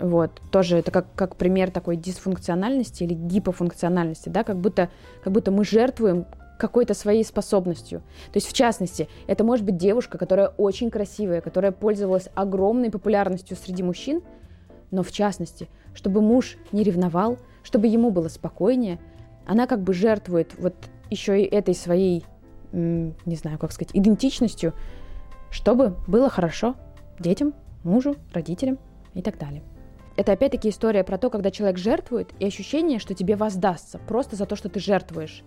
Вот, 0.00 0.40
тоже 0.52 0.78
это 0.78 0.90
как, 0.92 1.12
как 1.14 1.36
пример 1.36 1.70
такой 1.70 1.96
дисфункциональности 1.96 3.02
или 3.02 3.14
гипофункциональности, 3.14 4.28
да, 4.28 4.44
как 4.44 4.56
будто, 4.56 4.90
как 5.24 5.32
будто 5.32 5.50
мы 5.50 5.64
жертвуем 5.64 6.24
какой-то 6.58 6.94
своей 6.94 7.24
способностью. 7.24 8.00
То 8.32 8.36
есть, 8.36 8.48
в 8.48 8.52
частности, 8.52 9.08
это 9.26 9.44
может 9.44 9.64
быть 9.64 9.76
девушка, 9.76 10.18
которая 10.18 10.48
очень 10.48 10.90
красивая, 10.90 11.40
которая 11.40 11.72
пользовалась 11.72 12.28
огромной 12.34 12.90
популярностью 12.90 13.56
среди 13.56 13.82
мужчин, 13.82 14.22
Но 14.90 15.02
в 15.02 15.12
частности, 15.12 15.68
чтобы 15.94 16.22
муж 16.22 16.56
не 16.72 16.82
ревновал, 16.82 17.38
чтобы 17.62 17.86
ему 17.86 18.10
было 18.10 18.28
спокойнее, 18.28 18.98
она 19.46 19.66
как 19.66 19.82
бы 19.82 19.92
жертвует 19.92 20.54
вот 20.58 20.74
еще 21.10 21.42
и 21.42 21.44
этой 21.44 21.74
своей, 21.74 22.24
не 22.72 23.36
знаю, 23.36 23.58
как 23.58 23.72
сказать, 23.72 23.90
идентичностью, 23.94 24.72
чтобы 25.50 25.96
было 26.06 26.28
хорошо 26.30 26.74
детям, 27.18 27.54
мужу, 27.84 28.16
родителям 28.32 28.78
и 29.14 29.22
так 29.22 29.38
далее. 29.38 29.62
Это 30.18 30.32
опять-таки 30.32 30.70
история 30.70 31.04
про 31.04 31.16
то, 31.16 31.30
когда 31.30 31.52
человек 31.52 31.78
жертвует, 31.78 32.30
и 32.40 32.44
ощущение, 32.44 32.98
что 32.98 33.14
тебе 33.14 33.36
воздастся 33.36 34.00
просто 34.08 34.34
за 34.34 34.46
то, 34.46 34.56
что 34.56 34.68
ты 34.68 34.80
жертвуешь. 34.80 35.44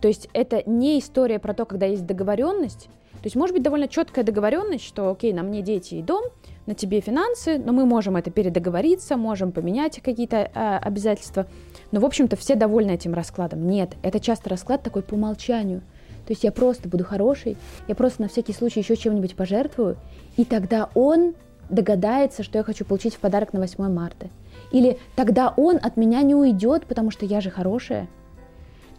То 0.00 0.08
есть 0.08 0.30
это 0.32 0.62
не 0.64 0.98
история 0.98 1.38
про 1.38 1.52
то, 1.52 1.66
когда 1.66 1.84
есть 1.84 2.06
договоренность. 2.06 2.88
То 3.12 3.24
есть 3.24 3.36
может 3.36 3.54
быть 3.54 3.62
довольно 3.62 3.88
четкая 3.88 4.24
договоренность, 4.24 4.82
что 4.82 5.10
окей, 5.10 5.34
на 5.34 5.42
мне 5.42 5.60
дети 5.60 5.96
и 5.96 6.02
дом, 6.02 6.24
на 6.64 6.74
тебе 6.74 7.00
финансы, 7.02 7.58
но 7.58 7.74
мы 7.74 7.84
можем 7.84 8.16
это 8.16 8.30
передоговориться, 8.30 9.18
можем 9.18 9.52
поменять 9.52 10.00
какие-то 10.00 10.38
э, 10.38 10.76
обязательства. 10.78 11.46
Но, 11.90 12.00
в 12.00 12.06
общем-то, 12.06 12.34
все 12.36 12.54
довольны 12.54 12.92
этим 12.92 13.12
раскладом. 13.12 13.66
Нет, 13.66 13.98
это 14.02 14.20
часто 14.20 14.48
расклад 14.48 14.82
такой 14.82 15.02
по 15.02 15.14
умолчанию. 15.16 15.80
То 16.26 16.32
есть 16.32 16.44
я 16.44 16.50
просто 16.50 16.88
буду 16.88 17.04
хороший, 17.04 17.58
я 17.88 17.94
просто 17.94 18.22
на 18.22 18.28
всякий 18.28 18.54
случай 18.54 18.80
еще 18.80 18.96
чем-нибудь 18.96 19.36
пожертвую, 19.36 19.98
и 20.38 20.46
тогда 20.46 20.88
он 20.94 21.34
догадается, 21.68 22.42
что 22.42 22.58
я 22.58 22.64
хочу 22.64 22.84
получить 22.84 23.14
в 23.14 23.18
подарок 23.18 23.52
на 23.52 23.60
8 23.60 23.88
марта. 23.92 24.28
Или 24.70 24.98
тогда 25.16 25.52
он 25.56 25.78
от 25.82 25.96
меня 25.96 26.22
не 26.22 26.34
уйдет, 26.34 26.86
потому 26.86 27.10
что 27.10 27.26
я 27.26 27.40
же 27.40 27.50
хорошая. 27.50 28.08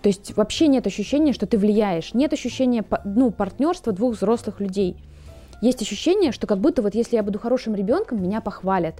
То 0.01 0.09
есть 0.09 0.35
вообще 0.35 0.67
нет 0.67 0.85
ощущения, 0.85 1.33
что 1.33 1.47
ты 1.47 1.57
влияешь, 1.57 2.13
нет 2.13 2.33
ощущения 2.33 2.83
ну, 3.05 3.31
партнерства 3.31 3.93
двух 3.93 4.15
взрослых 4.15 4.59
людей. 4.59 4.97
Есть 5.61 5.81
ощущение, 5.81 6.33
что 6.33 6.45
как 6.45 6.59
будто 6.59 6.81
вот 6.81 6.93
если 6.93 7.15
я 7.15 7.23
буду 7.23 7.39
хорошим 7.39 7.73
ребенком, 7.73 8.21
меня 8.21 8.41
похвалят. 8.41 8.95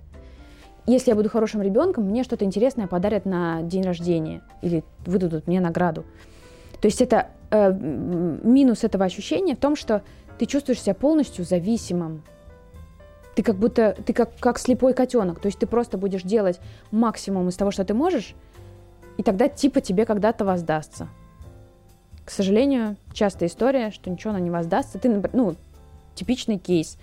Если 0.86 1.12
я 1.12 1.16
буду 1.16 1.30
хорошим 1.30 1.62
ребенком, 1.62 2.06
мне 2.06 2.24
что-то 2.24 2.46
интересное 2.46 2.88
подарят 2.88 3.26
на 3.26 3.62
день 3.64 3.84
рождения 3.84 4.42
или 4.62 4.84
выдадут 5.06 5.48
мне 5.48 5.60
награду. 5.60 6.06
То 6.82 6.88
есть 6.88 7.02
это 7.02 7.28
э, 7.52 7.72
минус 7.74 8.84
этого 8.84 9.06
ощущения 9.06 9.56
в 9.56 9.60
том, 9.60 9.76
что 9.76 10.04
ты 10.38 10.46
чувствуешь 10.46 10.82
себя 10.82 10.94
полностью 10.94 11.46
зависимым. 11.46 12.24
Ты 13.36 13.44
как 13.44 13.56
будто, 13.56 13.96
ты 14.06 14.14
как, 14.14 14.38
как 14.40 14.60
слепой 14.60 14.94
котенок. 14.94 15.40
То 15.40 15.48
есть 15.48 15.60
ты 15.60 15.66
просто 15.66 15.98
будешь 15.98 16.24
делать 16.24 16.60
максимум 16.92 17.50
из 17.50 17.56
того, 17.56 17.72
что 17.72 17.84
ты 17.84 17.94
можешь, 17.94 18.36
и 19.18 19.24
тогда 19.24 19.48
типа 19.48 19.82
тебе 19.82 20.06
когда-то 20.06 20.46
воздастся. 20.46 21.08
К 22.26 22.32
сожалению, 22.32 22.96
частая 23.12 23.50
история, 23.50 23.92
что 23.92 24.10
ничего 24.10 24.32
она 24.32 24.40
не 24.40 24.50
воздастся. 24.50 24.98
Ты, 24.98 25.22
ну, 25.34 25.56
типичный 26.16 26.58
кейс. 26.58 26.98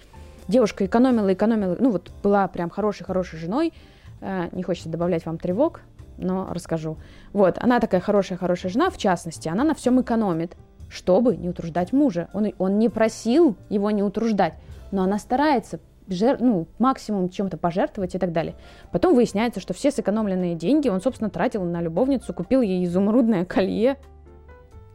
Девушка 0.48 0.86
экономила, 0.86 1.32
экономила, 1.32 1.76
ну 1.78 1.90
вот 1.90 2.10
была 2.22 2.48
прям 2.48 2.70
хорошей-хорошей 2.70 3.38
женой, 3.38 3.72
э, 4.20 4.48
не 4.52 4.62
хочется 4.62 4.88
добавлять 4.88 5.24
вам 5.26 5.38
тревог, 5.38 5.82
но 6.16 6.48
расскажу. 6.50 6.96
Вот, 7.32 7.58
она 7.60 7.78
такая 7.78 8.00
хорошая-хорошая 8.00 8.72
жена, 8.72 8.90
в 8.90 8.98
частности, 8.98 9.48
она 9.48 9.62
на 9.62 9.74
всем 9.74 10.00
экономит, 10.00 10.56
чтобы 10.88 11.36
не 11.36 11.48
утруждать 11.48 11.92
мужа. 11.92 12.28
Он, 12.32 12.52
он 12.58 12.78
не 12.78 12.88
просил 12.88 13.56
его 13.68 13.90
не 13.92 14.02
утруждать, 14.02 14.54
но 14.90 15.02
она 15.02 15.18
старается 15.18 15.78
жер, 16.10 16.38
ну, 16.40 16.66
максимум 16.78 17.28
чем-то 17.28 17.56
пожертвовать 17.56 18.14
и 18.14 18.18
так 18.18 18.32
далее. 18.32 18.54
Потом 18.92 19.14
выясняется, 19.14 19.60
что 19.60 19.74
все 19.74 19.90
сэкономленные 19.90 20.54
деньги 20.54 20.88
он, 20.88 21.00
собственно, 21.00 21.30
тратил 21.30 21.64
на 21.64 21.80
любовницу, 21.80 22.34
купил 22.34 22.60
ей 22.60 22.84
изумрудное 22.84 23.44
колье. 23.44 23.96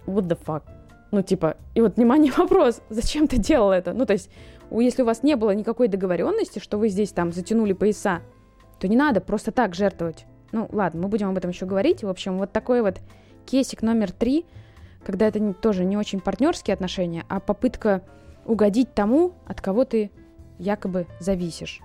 What 0.06 0.28
the 0.28 0.38
fuck? 0.46 0.64
Ну, 1.12 1.22
типа, 1.22 1.58
и 1.74 1.82
вот, 1.82 1.98
внимание, 1.98 2.32
вопрос, 2.38 2.82
зачем 2.90 3.28
ты 3.28 3.38
делал 3.38 3.72
это? 3.72 3.94
Ну, 3.94 4.06
то 4.06 4.14
есть, 4.14 4.30
если 4.72 5.02
у 5.02 5.06
вас 5.06 5.24
не 5.24 5.36
было 5.36 5.52
никакой 5.52 5.88
договоренности, 5.88 6.60
что 6.60 6.78
вы 6.78 6.90
здесь 6.90 7.12
там 7.12 7.32
затянули 7.32 7.74
пояса, 7.74 8.22
то 8.80 8.88
не 8.88 8.96
надо 8.96 9.22
просто 9.22 9.52
так 9.52 9.76
жертвовать. 9.76 10.26
Ну, 10.52 10.68
ладно, 10.72 11.04
мы 11.04 11.08
будем 11.08 11.30
об 11.30 11.38
этом 11.38 11.52
еще 11.52 11.66
говорить. 11.66 12.04
В 12.04 12.10
общем, 12.10 12.38
вот 12.38 12.52
такой 12.52 12.82
вот 12.82 13.00
кейсик 13.46 13.82
номер 13.82 14.12
три, 14.12 14.46
когда 15.06 15.28
это 15.28 15.54
тоже 15.54 15.86
не 15.86 15.98
очень 15.98 16.20
партнерские 16.20 16.74
отношения, 16.74 17.26
а 17.30 17.40
попытка 17.40 18.02
угодить 18.46 18.94
тому, 18.94 19.34
от 19.46 19.62
кого 19.62 19.86
ты 19.86 20.12
якобы 20.60 21.08
зависишь. 21.20 21.82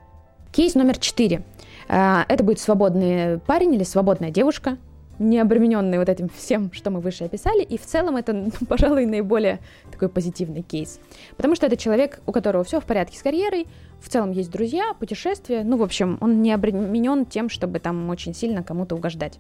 Кейс 0.53 0.75
номер 0.75 0.99
четыре. 0.99 1.43
А, 1.89 2.25
это 2.29 2.43
будет 2.43 2.59
свободный 2.59 3.39
парень 3.39 3.75
или 3.75 3.85
свободная 3.85 4.31
девушка, 4.31 4.79
не 5.21 5.39
обремененный 5.39 5.99
вот 5.99 6.09
этим 6.09 6.29
всем, 6.29 6.73
что 6.73 6.91
мы 6.91 7.01
выше 7.01 7.25
описали, 7.25 7.63
и 7.63 7.79
в 7.79 7.85
целом 7.85 8.17
это, 8.17 8.33
ну, 8.33 8.51
пожалуй, 8.67 9.07
наиболее 9.07 9.61
такой 9.93 10.09
позитивный 10.09 10.63
кейс. 10.63 10.99
Потому 11.37 11.55
что 11.55 11.67
это 11.67 11.77
человек, 11.77 12.21
у 12.27 12.33
которого 12.33 12.65
все 12.65 12.81
в 12.81 12.85
порядке 12.85 13.19
с 13.19 13.23
карьерой, 13.23 13.69
в 14.01 14.09
целом 14.09 14.33
есть 14.33 14.51
друзья, 14.51 14.95
путешествия, 14.99 15.63
ну, 15.63 15.77
в 15.77 15.83
общем, 15.83 16.19
он 16.21 16.43
не 16.43 16.53
обременен 16.53 17.27
тем, 17.27 17.49
чтобы 17.49 17.79
там 17.79 18.09
очень 18.09 18.35
сильно 18.35 18.63
кому-то 18.63 18.97
угождать. 18.97 19.39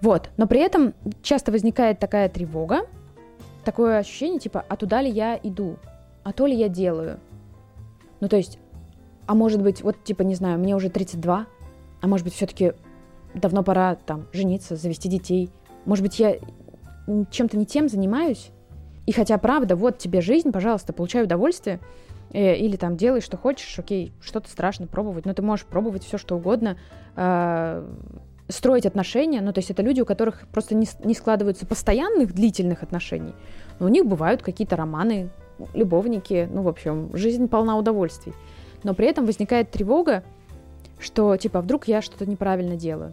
Вот, 0.00 0.28
но 0.36 0.46
при 0.46 0.60
этом 0.60 0.92
часто 1.22 1.50
возникает 1.50 1.98
такая 1.98 2.28
тревога, 2.28 2.86
такое 3.64 3.98
ощущение, 3.98 4.38
типа, 4.38 4.64
а 4.68 4.76
туда 4.76 5.00
ли 5.00 5.10
я 5.10 5.40
иду, 5.42 5.76
а 6.22 6.32
то 6.32 6.46
ли 6.46 6.54
я 6.54 6.68
делаю, 6.68 7.18
ну, 8.24 8.28
то 8.30 8.38
есть, 8.38 8.58
а 9.26 9.34
может 9.34 9.62
быть, 9.62 9.82
вот, 9.82 10.02
типа, 10.02 10.22
не 10.22 10.34
знаю, 10.34 10.58
мне 10.58 10.74
уже 10.74 10.88
32, 10.88 11.46
а 12.00 12.06
может 12.06 12.24
быть, 12.24 12.32
все-таки 12.32 12.72
давно 13.34 13.62
пора 13.62 13.96
там 13.96 14.28
жениться, 14.32 14.76
завести 14.76 15.10
детей. 15.10 15.50
Может 15.84 16.02
быть, 16.02 16.18
я 16.18 16.36
чем-то 17.30 17.58
не 17.58 17.66
тем 17.66 17.90
занимаюсь? 17.90 18.48
И 19.04 19.12
хотя, 19.12 19.36
правда, 19.36 19.76
вот 19.76 19.98
тебе 19.98 20.22
жизнь, 20.22 20.52
пожалуйста, 20.52 20.94
получай 20.94 21.22
удовольствие, 21.22 21.80
э, 22.32 22.56
или 22.56 22.76
там 22.76 22.96
делай, 22.96 23.20
что 23.20 23.36
хочешь, 23.36 23.78
окей, 23.78 24.14
что-то 24.22 24.48
страшно 24.48 24.86
пробовать, 24.86 25.26
но 25.26 25.34
ты 25.34 25.42
можешь 25.42 25.66
пробовать 25.66 26.02
все, 26.02 26.16
что 26.16 26.36
угодно, 26.36 26.78
э, 27.16 27.86
строить 28.48 28.86
отношения, 28.86 29.42
ну, 29.42 29.52
то 29.52 29.58
есть 29.58 29.70
это 29.70 29.82
люди, 29.82 30.00
у 30.00 30.06
которых 30.06 30.48
просто 30.48 30.74
не, 30.74 30.88
не 31.04 31.12
складываются 31.12 31.66
постоянных 31.66 32.32
длительных 32.32 32.82
отношений, 32.82 33.34
но 33.78 33.84
у 33.84 33.90
них 33.90 34.06
бывают 34.06 34.42
какие-то 34.42 34.76
романы, 34.76 35.28
любовники, 35.72 36.48
ну, 36.50 36.62
в 36.62 36.68
общем, 36.68 37.10
жизнь 37.14 37.48
полна 37.48 37.76
удовольствий. 37.76 38.32
Но 38.82 38.94
при 38.94 39.06
этом 39.06 39.26
возникает 39.26 39.70
тревога, 39.70 40.22
что, 40.98 41.36
типа, 41.36 41.60
вдруг 41.60 41.88
я 41.88 42.02
что-то 42.02 42.26
неправильно 42.26 42.76
делаю. 42.76 43.12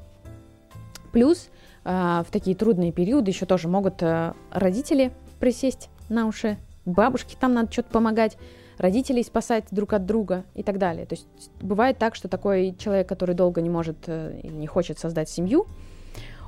Плюс 1.11 1.49
э, 1.83 2.23
в 2.27 2.31
такие 2.31 2.55
трудные 2.55 2.91
периоды 2.91 3.31
еще 3.31 3.45
тоже 3.45 3.67
могут 3.67 4.01
э, 4.01 4.33
родители 4.51 5.11
присесть 5.39 5.89
на 6.09 6.27
уши, 6.27 6.57
бабушке 6.85 7.35
там 7.39 7.53
надо 7.53 7.71
что-то 7.71 7.89
помогать, 7.89 8.37
родителей 8.77 9.23
спасать 9.23 9.65
друг 9.71 9.93
от 9.93 10.05
друга 10.05 10.43
и 10.55 10.63
так 10.63 10.77
далее. 10.77 11.05
То 11.05 11.15
есть 11.15 11.27
бывает 11.61 11.97
так, 11.97 12.15
что 12.15 12.27
такой 12.27 12.75
человек, 12.77 13.07
который 13.07 13.35
долго 13.35 13.61
не 13.61 13.69
может 13.69 13.97
э, 14.07 14.39
или 14.43 14.53
не 14.53 14.67
хочет 14.67 14.99
создать 14.99 15.29
семью, 15.29 15.67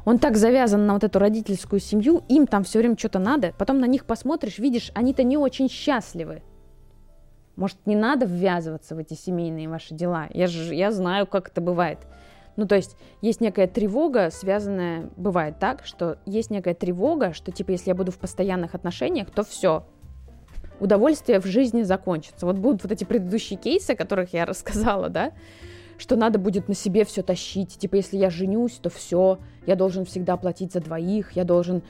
он 0.06 0.20
так 0.20 0.38
завязан 0.38 0.86
на 0.86 0.94
вот 0.94 1.04
эту 1.04 1.20
родительскую 1.20 1.80
семью, 1.80 2.24
им 2.28 2.48
там 2.48 2.64
все 2.64 2.80
время 2.80 2.98
что-то 2.98 3.20
надо, 3.20 3.54
потом 3.58 3.80
на 3.80 3.86
них 3.86 4.06
посмотришь, 4.06 4.60
видишь, 4.60 4.92
они-то 4.94 5.24
не 5.24 5.38
очень 5.38 5.70
счастливы. 5.70 6.42
Может, 7.56 7.78
не 7.86 7.96
надо 7.96 8.26
ввязываться 8.26 8.96
в 8.96 8.98
эти 8.98 9.14
семейные 9.14 9.70
ваши 9.70 9.94
дела? 9.94 10.28
Я 10.34 10.48
же, 10.48 10.74
я 10.74 10.92
знаю, 10.92 11.28
как 11.28 11.50
это 11.50 11.62
бывает. 11.62 12.00
Ну, 12.56 12.68
то 12.68 12.76
есть, 12.76 12.96
есть 13.22 13.42
некая 13.42 13.68
тревога, 13.68 14.30
связанная, 14.32 15.10
бывает 15.18 15.60
так, 15.60 15.86
что 15.86 16.18
есть 16.26 16.52
некая 16.52 16.74
тревога, 16.74 17.34
что, 17.34 17.52
типа, 17.52 17.72
если 17.72 17.90
я 17.90 17.96
буду 17.96 18.12
в 18.12 18.18
постоянных 18.18 18.76
отношениях, 18.76 19.32
то 19.32 19.44
все, 19.44 19.86
удовольствие 20.80 21.40
в 21.40 21.46
жизни 21.46 21.84
закончится. 21.84 22.46
Вот 22.46 22.58
будут 22.58 22.84
вот 22.84 22.92
эти 22.92 23.04
предыдущие 23.04 23.58
кейсы, 23.58 23.92
о 23.92 23.96
которых 23.96 24.34
я 24.34 24.46
рассказала, 24.46 25.10
да, 25.10 25.32
что 25.98 26.16
надо 26.16 26.40
будет 26.40 26.68
на 26.68 26.76
себе 26.76 27.06
все 27.06 27.22
тащить. 27.22 27.78
Типа, 27.78 27.96
если 27.96 28.18
я 28.18 28.30
женюсь, 28.30 28.74
то 28.82 28.90
все, 28.90 29.40
я 29.66 29.76
должен 29.76 30.06
всегда 30.06 30.38
платить 30.38 30.74
за 30.74 30.80
двоих, 30.80 31.34
я 31.34 31.44
должен 31.44 31.84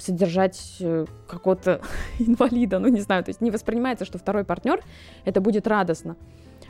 содержать 0.00 0.76
э, 0.80 1.06
какого-то 1.28 1.80
инвалида, 2.18 2.78
ну 2.78 2.88
не 2.88 3.00
знаю, 3.00 3.24
то 3.24 3.30
есть 3.30 3.40
не 3.40 3.50
воспринимается, 3.50 4.04
что 4.04 4.18
второй 4.18 4.44
партнер 4.44 4.82
это 5.24 5.40
будет 5.40 5.66
радостно, 5.66 6.16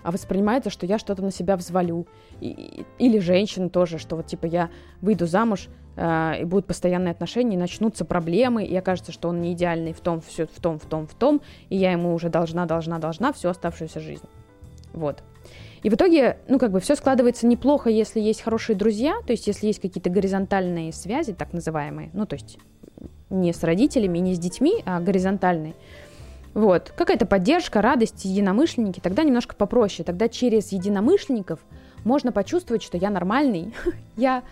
а 0.03 0.11
воспринимается, 0.11 0.71
что 0.71 0.87
я 0.87 0.99
что-то 0.99 1.23
на 1.23 1.31
себя 1.31 1.57
взвалю. 1.57 2.07
И, 2.41 2.85
или 2.99 3.19
женщина 3.19 3.69
тоже, 3.69 3.99
что 3.99 4.17
вот 4.17 4.27
типа 4.27 4.47
я 4.47 4.71
выйду 5.01 5.27
замуж, 5.27 5.69
э, 5.97 6.41
и 6.41 6.45
будут 6.45 6.67
постоянные 6.67 7.13
отношения, 7.13 7.57
и 7.57 7.59
начнутся 7.59 8.05
проблемы, 8.05 8.65
и 8.65 8.77
окажется, 8.77 9.13
что 9.13 9.29
он 9.29 9.41
не 9.41 9.53
идеальный 9.53 9.93
в 9.93 10.01
том, 10.01 10.21
все, 10.21 10.47
в 10.47 10.61
том, 10.61 10.79
в 10.79 10.87
том, 10.87 11.07
в 11.07 11.15
том, 11.15 11.41
и 11.69 11.77
я 11.77 11.93
ему 11.93 12.15
уже 12.15 12.29
должна, 12.29 12.67
должна, 12.67 12.99
должна 12.99 13.33
всю 13.33 13.49
оставшуюся 13.49 14.01
жизнь. 14.01 14.27
Вот. 14.93 15.23
И 15.83 15.91
в 15.91 15.95
итоге, 15.95 16.39
ну, 16.49 16.59
как 16.59 16.71
бы 16.71 16.81
все 16.81 16.95
складывается 16.95 17.47
неплохо, 17.47 17.91
если 17.91 18.21
есть 18.21 18.43
хорошие 18.43 18.77
друзья, 18.77 19.15
то 19.27 19.33
есть 19.33 19.47
если 19.47 19.67
есть 19.67 19.81
какие-то 19.81 20.11
горизонтальные 20.11 20.93
связи, 20.93 21.33
так 21.33 21.53
называемые, 21.53 22.11
ну, 22.13 22.25
то 22.25 22.35
есть 22.35 22.59
не 23.31 23.53
с 23.53 23.65
родителями, 23.65 24.19
не 24.19 24.35
с 24.35 24.39
детьми, 24.39 24.83
а 24.85 25.01
горизонтальные. 25.01 25.75
Вот, 26.55 26.93
какая-то 26.97 27.27
поддержка, 27.27 27.81
радость, 27.81 28.25
единомышленники, 28.25 29.01
тогда 29.01 29.23
немножко 29.23 29.57
попроще. 29.57 30.05
Тогда 30.05 30.29
через 30.29 30.71
единомышленников 30.71 31.61
можно 32.05 32.31
почувствовать, 32.31 32.83
что 32.83 32.99
я 32.99 33.11
нормальный, 33.11 33.75
я 34.17 34.43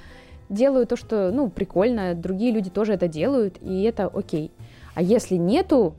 делаю 0.49 0.87
то, 0.87 0.97
что, 0.97 1.31
ну, 1.31 1.49
прикольно, 1.49 2.15
другие 2.15 2.53
люди 2.53 2.71
тоже 2.71 2.95
это 2.95 3.07
делают, 3.07 3.59
и 3.61 3.83
это 3.83 4.07
окей. 4.07 4.51
А 4.95 5.03
если 5.03 5.37
нету 5.37 5.95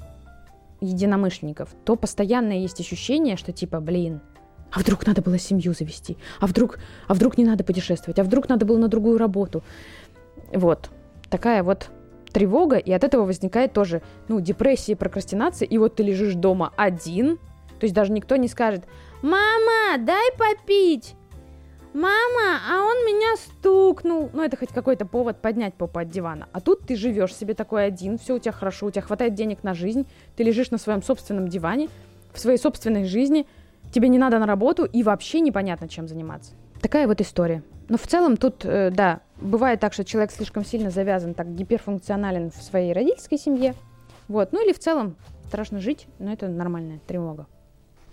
единомышленников, 0.81 1.69
то 1.85 1.95
постоянно 1.95 2.51
есть 2.51 2.79
ощущение, 2.79 3.38
что 3.38 3.53
типа, 3.53 3.79
блин, 3.79 4.19
А 4.72 4.80
вдруг 4.80 5.06
надо 5.06 5.22
было 5.22 5.38
семью 5.38 5.74
завести? 5.74 6.18
А 6.40 6.48
вдруг, 6.48 6.80
а 7.08 7.13
вдруг 7.13 7.38
не 7.38 7.46
надо 7.46 7.63
путешествовать? 7.63 8.20
А 8.20 8.24
вдруг 8.24 8.48
надо 8.50 8.66
было 8.66 8.78
на 8.78 8.88
другую 8.88 9.18
работу? 9.18 9.63
Вот. 10.54 10.90
Такая 11.30 11.63
вот 11.63 11.90
тревога, 12.32 12.78
и 12.78 12.92
от 12.92 13.04
этого 13.04 13.25
возникает 13.25 13.74
тоже, 13.74 14.01
ну, 14.30 14.40
депрессия, 14.40 14.96
прокрастинация, 14.96 15.68
и 15.68 15.78
вот 15.78 15.96
ты 15.96 16.04
лежишь 16.04 16.36
дома 16.36 16.74
один, 16.78 17.38
то 17.80 17.84
есть 17.86 17.94
даже 17.94 18.12
никто 18.12 18.38
не 18.38 18.48
скажет, 18.48 18.86
«Мама, 19.22 19.98
дай 20.00 20.32
попить!» 20.38 21.16
«Мама, 21.94 22.62
а 22.70 22.84
он 22.84 23.06
меня 23.06 23.36
стукнул!» 23.36 24.30
Ну, 24.32 24.42
это 24.42 24.56
хоть 24.56 24.70
какой-то 24.70 25.06
повод 25.06 25.42
поднять 25.42 25.74
попу 25.74 26.00
от 26.00 26.10
дивана. 26.10 26.48
А 26.54 26.62
тут 26.62 26.86
ты 26.88 26.96
живешь 26.96 27.36
себе 27.36 27.54
такой 27.54 27.86
один, 27.86 28.18
все 28.18 28.36
у 28.36 28.40
тебя 28.40 28.54
хорошо, 28.54 28.86
у 28.86 28.92
тебя 28.92 29.01
хватает 29.01 29.34
денег 29.34 29.63
на 29.63 29.74
жизнь, 29.74 30.08
ты 30.38 30.44
лежишь 30.44 30.72
на 30.72 30.78
своем 30.78 31.04
собственном 31.04 31.50
диване, 31.50 31.90
в 32.32 32.40
своей 32.40 32.58
собственной 32.58 33.04
жизни, 33.04 33.46
тебе 33.91 34.07
не 34.09 34.17
надо 34.17 34.39
на 34.39 34.45
работу 34.45 34.85
и 34.85 35.03
вообще 35.03 35.39
непонятно, 35.39 35.88
чем 35.88 36.07
заниматься. 36.07 36.53
Такая 36.81 37.07
вот 37.07 37.21
история. 37.21 37.63
Но 37.89 37.97
в 37.97 38.07
целом 38.07 38.38
тут, 38.38 38.63
э, 38.63 38.89
да, 38.89 39.21
бывает 39.39 39.79
так, 39.79 39.93
что 39.93 40.05
человек 40.05 40.31
слишком 40.31 40.63
сильно 40.63 40.89
завязан, 40.89 41.33
так 41.33 41.53
гиперфункционален 41.53 42.51
в 42.51 42.61
своей 42.61 42.93
родительской 42.93 43.38
семье. 43.38 43.75
Вот. 44.27 44.53
Ну 44.53 44.63
или 44.63 44.73
в 44.73 44.79
целом 44.79 45.15
страшно 45.47 45.79
жить, 45.79 46.07
но 46.19 46.31
это 46.31 46.47
нормальная 46.47 47.00
тревога. 47.05 47.47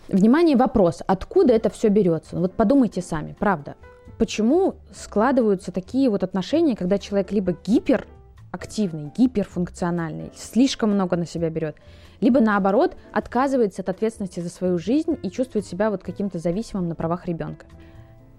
Внимание, 0.09 0.57
вопрос, 0.57 1.03
откуда 1.07 1.53
это 1.53 1.71
все 1.71 1.89
берется? 1.89 2.35
Ну, 2.35 2.41
вот 2.41 2.55
подумайте 2.55 3.03
сами, 3.03 3.37
правда. 3.39 3.77
Почему 4.19 4.75
складываются 4.93 5.71
такие 5.71 6.11
вот 6.11 6.25
отношения, 6.25 6.75
когда 6.75 6.99
человек 6.99 7.31
либо 7.31 7.55
гиперактивный, 7.65 9.13
гиперфункциональный, 9.17 10.33
слишком 10.35 10.91
много 10.91 11.17
на 11.17 11.27
себя 11.27 11.51
берет, 11.51 11.77
либо 12.21 12.41
наоборот 12.41 12.97
отказывается 13.13 13.83
от 13.83 13.89
ответственности 13.89 14.41
за 14.41 14.49
свою 14.49 14.79
жизнь 14.79 15.19
и 15.23 15.31
чувствует 15.31 15.67
себя 15.67 15.91
вот 15.91 16.03
каким-то 16.03 16.39
зависимым 16.39 16.89
на 16.89 16.95
правах 16.95 17.27
ребенка. 17.27 17.67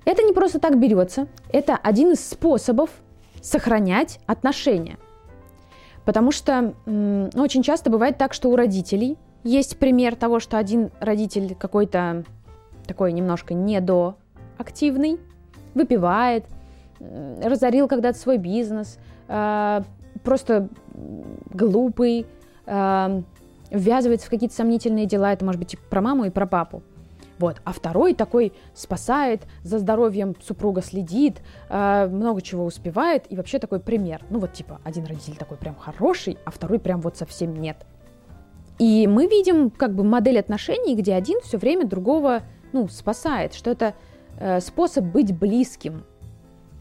Это 0.05 0.24
не 0.24 0.33
просто 0.33 0.59
так 0.59 0.79
берется, 0.79 1.27
это 1.51 1.75
один 1.75 2.12
из 2.12 2.27
способов 2.27 2.89
сохранять 3.41 4.19
отношения. 4.25 4.98
Потому 6.05 6.31
что 6.31 6.74
м, 6.86 7.29
очень 7.36 7.63
часто 7.63 7.89
бывает 7.89 8.17
так, 8.17 8.33
что 8.33 8.50
у 8.50 8.55
родителей 8.55 9.17
есть 9.43 9.77
пример 9.77 10.15
того, 10.15 10.39
что 10.39 10.57
один 10.57 10.91
родитель 11.00 11.55
какой-то 11.55 12.24
такой 12.88 13.13
немножко 13.13 13.53
недоактивный, 13.53 15.19
выпивает, 15.75 16.45
разорил 17.00 17.88
когда-то 17.88 18.17
свой 18.17 18.38
бизнес, 18.38 18.98
э, 19.27 19.81
просто 20.24 20.69
глупый, 21.53 22.25
э, 22.65 23.21
ввязывается 23.72 24.28
в 24.28 24.30
какие-то 24.30 24.56
сомнительные 24.56 25.06
дела, 25.06 25.34
это 25.34 25.46
может 25.46 25.60
быть 25.60 25.74
и 25.74 25.78
про 25.78 26.02
маму, 26.02 26.26
и 26.26 26.30
про 26.30 26.46
папу. 26.46 26.84
Вот. 27.40 27.62
А 27.64 27.72
второй 27.72 28.14
такой 28.14 28.52
спасает, 28.74 29.44
за 29.64 29.80
здоровьем 29.80 30.36
супруга 30.42 30.82
следит, 30.82 31.42
э, 31.70 32.08
много 32.08 32.42
чего 32.42 32.66
успевает, 32.66 33.24
и 33.30 33.38
вообще 33.38 33.60
такой 33.60 33.80
пример. 33.80 34.22
Ну 34.30 34.40
вот 34.40 34.54
типа 34.54 34.82
один 34.84 35.06
родитель 35.06 35.38
такой 35.38 35.58
прям 35.58 35.76
хороший, 35.76 36.38
а 36.44 36.52
второй 36.52 36.80
прям 36.80 37.00
вот 37.00 37.18
совсем 37.18 37.56
нет. 37.56 37.86
И 38.78 39.08
мы 39.08 39.28
видим 39.28 39.70
как 39.70 39.96
бы 39.96 40.04
модель 40.04 40.40
отношений, 40.40 40.96
где 40.96 41.14
один 41.14 41.40
все 41.42 41.58
время 41.58 41.86
другого 41.86 42.44
ну, 42.74 42.88
спасает, 42.90 43.54
что 43.54 43.72
это 43.72 43.94
э, 44.38 44.60
способ 44.60 45.06
быть 45.06 45.38
близким, 45.38 46.04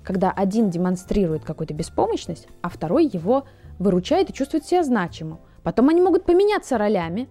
когда 0.03 0.31
один 0.31 0.71
демонстрирует 0.71 1.45
какую-то 1.45 1.75
беспомощность, 1.75 2.49
а 2.63 2.69
второй 2.69 3.07
его 3.07 3.45
выручает 3.79 4.31
и 4.31 4.33
чувствует 4.33 4.65
себя 4.65 4.83
значимым. 4.83 5.39
Потом 5.63 5.89
они 5.89 6.01
могут 6.01 6.25
поменяться 6.25 6.79
ролями, 6.79 7.29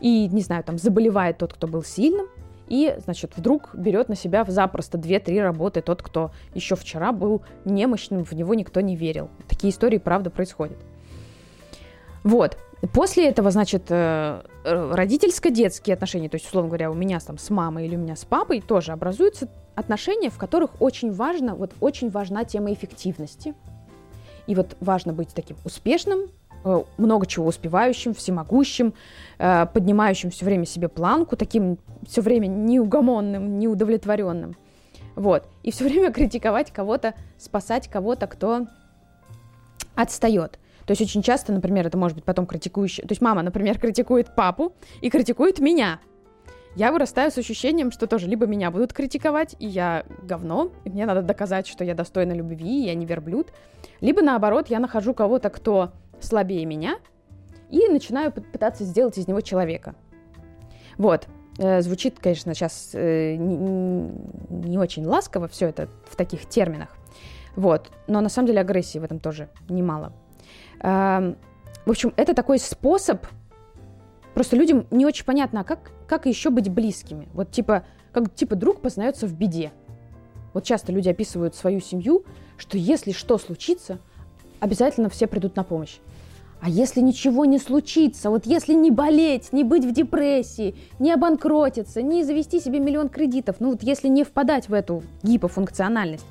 и, 0.00 0.28
не 0.28 0.42
знаю, 0.42 0.62
там 0.64 0.78
заболевает 0.78 1.38
тот, 1.38 1.52
кто 1.52 1.66
был 1.66 1.82
сильным, 1.82 2.28
и, 2.68 2.94
значит, 3.02 3.32
вдруг 3.36 3.74
берет 3.74 4.08
на 4.08 4.14
себя 4.14 4.44
запросто 4.46 4.98
2-3 4.98 5.40
работы 5.40 5.80
тот, 5.80 6.02
кто 6.02 6.32
еще 6.54 6.76
вчера 6.76 7.12
был 7.12 7.42
немощным, 7.64 8.24
в 8.24 8.32
него 8.32 8.54
никто 8.54 8.80
не 8.80 8.94
верил. 8.94 9.30
Такие 9.48 9.72
истории, 9.72 9.98
правда, 9.98 10.30
происходят. 10.30 10.78
Вот. 12.24 12.58
После 12.92 13.28
этого, 13.28 13.50
значит, 13.50 13.86
э, 13.88 14.42
родительско-детские 14.64 15.94
отношения, 15.94 16.28
то 16.28 16.36
есть, 16.36 16.46
условно 16.46 16.68
говоря, 16.68 16.90
у 16.90 16.94
меня 16.94 17.18
там 17.18 17.38
с 17.38 17.50
мамой 17.50 17.86
или 17.86 17.96
у 17.96 17.98
меня 17.98 18.14
с 18.14 18.24
папой 18.24 18.60
тоже 18.60 18.92
образуются 18.92 19.48
отношения, 19.74 20.30
в 20.30 20.36
которых 20.36 20.80
очень 20.80 21.10
важно, 21.10 21.56
вот 21.56 21.72
очень 21.80 22.10
важна 22.10 22.44
тема 22.44 22.72
эффективности. 22.72 23.54
И 24.46 24.54
вот 24.54 24.76
важно 24.80 25.12
быть 25.12 25.30
таким 25.34 25.56
успешным, 25.64 26.28
Э, 26.47 26.47
много 26.64 27.26
чего 27.26 27.46
успевающим, 27.46 28.14
всемогущим, 28.14 28.94
э, 29.38 29.66
поднимающим 29.72 30.30
все 30.30 30.44
время 30.44 30.64
себе 30.66 30.88
планку, 30.88 31.36
таким 31.36 31.78
все 32.06 32.20
время 32.20 32.46
неугомонным, 32.46 33.58
неудовлетворенным. 33.58 34.56
Вот. 35.14 35.48
И 35.62 35.70
все 35.70 35.84
время 35.88 36.12
критиковать 36.12 36.72
кого-то, 36.72 37.14
спасать 37.38 37.88
кого-то, 37.88 38.26
кто 38.26 38.66
отстает. 39.94 40.58
То 40.86 40.92
есть 40.92 41.02
очень 41.02 41.22
часто, 41.22 41.52
например, 41.52 41.86
это 41.86 41.98
может 41.98 42.16
быть 42.16 42.24
потом 42.24 42.46
критикующий... 42.46 43.02
То 43.02 43.12
есть 43.12 43.20
мама, 43.20 43.42
например, 43.42 43.78
критикует 43.80 44.34
папу 44.34 44.72
и 45.00 45.10
критикует 45.10 45.58
меня. 45.58 46.00
Я 46.76 46.92
вырастаю 46.92 47.30
с 47.30 47.38
ощущением, 47.38 47.90
что 47.90 48.06
тоже 48.06 48.28
либо 48.28 48.46
меня 48.46 48.70
будут 48.70 48.92
критиковать, 48.92 49.56
и 49.58 49.66
я 49.66 50.04
говно, 50.22 50.70
и 50.84 50.90
мне 50.90 51.06
надо 51.06 51.22
доказать, 51.22 51.66
что 51.66 51.82
я 51.82 51.94
достойна 51.94 52.32
любви, 52.32 52.82
и 52.82 52.86
я 52.86 52.94
не 52.94 53.04
верблюд. 53.04 53.48
Либо 54.00 54.22
наоборот, 54.22 54.68
я 54.68 54.78
нахожу 54.78 55.12
кого-то, 55.12 55.50
кто 55.50 55.92
слабее 56.20 56.64
меня, 56.64 56.98
и 57.70 57.86
начинаю 57.88 58.32
пытаться 58.32 58.84
сделать 58.84 59.18
из 59.18 59.28
него 59.28 59.40
человека. 59.40 59.94
Вот. 60.96 61.28
Э, 61.58 61.80
звучит, 61.82 62.18
конечно, 62.20 62.54
сейчас 62.54 62.90
э, 62.94 63.34
не, 63.36 64.78
очень 64.78 65.04
ласково 65.04 65.48
все 65.48 65.66
это 65.68 65.88
в 66.08 66.16
таких 66.16 66.46
терминах. 66.46 66.88
Вот. 67.56 67.90
Но 68.06 68.20
на 68.20 68.28
самом 68.28 68.46
деле 68.46 68.60
агрессии 68.60 68.98
в 68.98 69.04
этом 69.04 69.18
тоже 69.18 69.48
немало. 69.68 70.12
Эм, 70.80 71.36
в 71.84 71.90
общем, 71.90 72.12
это 72.16 72.34
такой 72.34 72.58
способ. 72.58 73.26
Просто 74.34 74.56
людям 74.56 74.86
не 74.90 75.04
очень 75.04 75.24
понятно, 75.24 75.60
а 75.60 75.64
как, 75.64 75.90
как 76.06 76.26
еще 76.26 76.50
быть 76.50 76.68
близкими. 76.68 77.28
Вот 77.32 77.50
типа, 77.50 77.84
как 78.12 78.32
типа 78.34 78.54
друг 78.54 78.80
познается 78.80 79.26
в 79.26 79.34
беде. 79.34 79.72
Вот 80.54 80.64
часто 80.64 80.92
люди 80.92 81.08
описывают 81.08 81.54
свою 81.54 81.80
семью, 81.80 82.24
что 82.56 82.78
если 82.78 83.12
что 83.12 83.38
случится, 83.38 83.98
обязательно 84.60 85.08
все 85.08 85.26
придут 85.26 85.56
на 85.56 85.64
помощь. 85.64 85.98
А 86.60 86.68
если 86.68 87.00
ничего 87.00 87.44
не 87.44 87.58
случится, 87.58 88.30
вот 88.30 88.44
если 88.44 88.74
не 88.74 88.90
болеть, 88.90 89.52
не 89.52 89.62
быть 89.62 89.84
в 89.84 89.92
депрессии, 89.92 90.74
не 90.98 91.12
обанкротиться, 91.12 92.02
не 92.02 92.24
завести 92.24 92.58
себе 92.58 92.80
миллион 92.80 93.08
кредитов, 93.08 93.56
ну 93.60 93.70
вот 93.70 93.82
если 93.82 94.08
не 94.08 94.24
впадать 94.24 94.68
в 94.68 94.72
эту 94.72 95.04
гипофункциональность, 95.22 96.26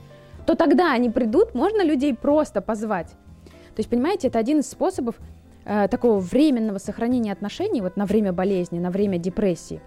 то 0.46 0.56
тогда 0.56 0.92
они 0.92 1.10
придут, 1.10 1.54
можно 1.54 1.84
людей 1.84 2.14
просто 2.14 2.62
позвать. 2.62 3.08
То 3.08 3.80
есть, 3.80 3.90
понимаете, 3.90 4.28
это 4.28 4.40
один 4.40 4.60
из 4.60 4.70
способов 4.70 5.16
э, 5.64 5.88
такого 5.88 6.20
временного 6.20 6.78
сохранения 6.78 7.32
отношений 7.32 7.82
вот 7.82 7.96
на 7.96 8.06
время 8.06 8.34
болезни, 8.34 8.80
на 8.80 8.90
время 8.90 9.18
депрессии. 9.20 9.82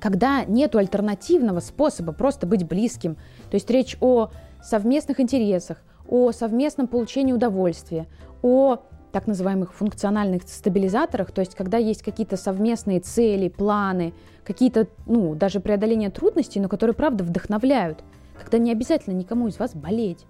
Когда 0.00 0.44
нет 0.44 0.74
альтернативного 0.76 1.60
способа 1.60 2.12
просто 2.12 2.46
быть 2.46 2.66
близким, 2.66 3.16
то 3.50 3.54
есть 3.54 3.68
речь 3.70 3.96
о 4.00 4.30
совместных 4.62 5.20
интересах, 5.20 5.82
о 6.08 6.32
совместном 6.32 6.86
получении 6.86 7.32
удовольствия, 7.32 8.06
о 8.42 8.78
так 9.12 9.26
называемых 9.26 9.72
функциональных 9.72 10.42
стабилизаторах, 10.46 11.32
то 11.32 11.40
есть 11.40 11.54
когда 11.54 11.78
есть 11.78 12.02
какие-то 12.02 12.36
совместные 12.36 13.00
цели, 13.00 13.48
планы, 13.48 14.12
какие-то, 14.44 14.88
ну, 15.06 15.34
даже 15.34 15.60
преодоление 15.60 16.10
трудностей, 16.10 16.60
но 16.60 16.68
которые, 16.68 16.94
правда, 16.94 17.24
вдохновляют, 17.24 18.04
когда 18.38 18.58
не 18.58 18.70
обязательно 18.70 19.14
никому 19.14 19.48
из 19.48 19.58
вас 19.58 19.74
болеть. 19.74 20.26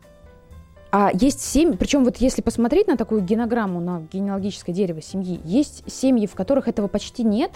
А 0.93 1.11
есть 1.13 1.41
семьи, 1.41 1.77
причем 1.77 2.05
вот 2.05 2.19
если 2.19 2.43
посмотреть 2.43 2.87
на 2.87 2.97
такую 2.97 3.23
генограмму, 3.23 3.81
на 3.81 4.03
генеалогическое 4.13 4.75
дерево 4.75 5.03
семьи, 5.03 5.41
есть 5.45 5.83
семьи, 5.91 6.27
в 6.27 6.35
которых 6.35 6.69
этого 6.69 6.87
почти 6.87 7.25
нет. 7.25 7.51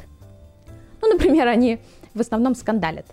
Ну, 1.00 1.12
например, 1.12 1.46
они 1.46 1.78
в 2.12 2.20
основном 2.20 2.54
скандалят. 2.54 3.06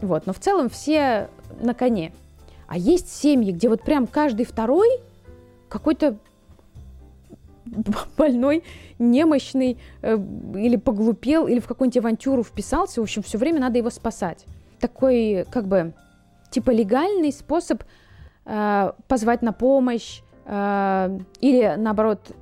Вот, 0.00 0.26
но 0.26 0.32
в 0.32 0.38
целом 0.38 0.68
все 0.70 1.28
на 1.60 1.74
коне. 1.74 2.12
А 2.66 2.76
есть 2.78 3.12
семьи, 3.12 3.52
где 3.52 3.68
вот 3.68 3.82
прям 3.82 4.06
каждый 4.06 4.46
второй 4.46 4.88
какой-то 5.68 6.16
больной, 8.18 8.62
немощный, 8.98 9.78
э, 10.02 10.16
или 10.54 10.76
поглупел, 10.76 11.46
или 11.46 11.60
в 11.60 11.66
какую-нибудь 11.66 11.98
авантюру 11.98 12.42
вписался. 12.42 13.00
В 13.00 13.04
общем, 13.04 13.22
все 13.22 13.38
время 13.38 13.60
надо 13.60 13.78
его 13.78 13.90
спасать. 13.90 14.44
Такой, 14.80 15.46
как 15.50 15.66
бы, 15.66 15.94
типа 16.50 16.70
легальный 16.70 17.32
способ 17.32 17.82
э, 18.44 18.92
позвать 19.08 19.42
на 19.42 19.52
помощь, 19.52 20.20
э, 20.46 21.18
или 21.40 21.74
наоборот 21.76 22.32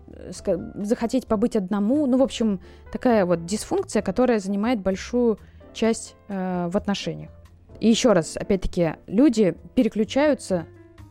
захотеть 0.74 1.26
побыть 1.26 1.56
одному. 1.56 2.06
Ну, 2.06 2.18
в 2.18 2.22
общем, 2.22 2.60
такая 2.92 3.24
вот 3.24 3.46
дисфункция, 3.46 4.02
которая 4.02 4.38
занимает 4.38 4.80
большую 4.80 5.38
часть 5.72 6.14
э, 6.28 6.68
в 6.70 6.76
отношениях. 6.76 7.30
И 7.82 7.88
еще 7.88 8.12
раз, 8.12 8.36
опять-таки, 8.36 8.94
люди 9.08 9.56
переключаются, 9.74 10.66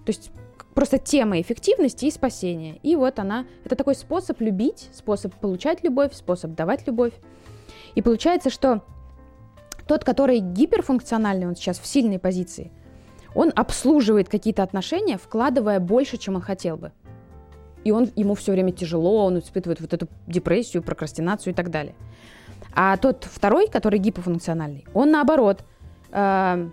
то 0.05 0.10
есть 0.10 0.31
просто 0.73 0.99
тема 0.99 1.41
эффективности 1.41 2.05
и 2.05 2.12
спасения. 2.12 2.77
И 2.81 2.95
вот 2.95 3.19
она, 3.19 3.45
это 3.65 3.75
такой 3.75 3.93
способ 3.93 4.39
любить, 4.39 4.88
способ 4.93 5.36
получать 5.36 5.84
любовь, 5.84 6.13
способ 6.13 6.55
давать 6.55 6.88
любовь. 6.88 7.12
И 7.95 8.01
получается, 8.01 8.49
что 8.49 8.86
Тот, 9.86 10.05
который 10.05 10.39
гиперфункциональный, 10.39 11.45
он 11.45 11.57
сейчас 11.57 11.77
в 11.77 11.86
сильной 11.86 12.19
позиции, 12.19 12.71
он 13.36 13.51
обслуживает 13.53 14.29
какие-то 14.29 14.63
отношения, 14.63 15.17
вкладывая 15.17 15.81
больше, 15.81 16.15
чем 16.15 16.36
он 16.36 16.41
хотел 16.41 16.77
бы. 16.77 16.93
И 17.84 17.91
он, 17.91 18.10
ему 18.15 18.34
все 18.36 18.53
время 18.53 18.71
тяжело, 18.71 19.25
он 19.25 19.39
испытывает 19.39 19.81
вот 19.81 19.93
эту 19.93 20.07
депрессию, 20.25 20.84
прокрастинацию 20.84 21.51
и 21.51 21.53
так 21.53 21.69
далее. 21.69 21.95
А 22.73 22.95
тот 22.95 23.25
второй, 23.29 23.67
который 23.67 23.99
гипофункциональный, 23.99 24.86
он 24.93 25.12
наоборот, 25.12 25.65
э, 26.12 26.69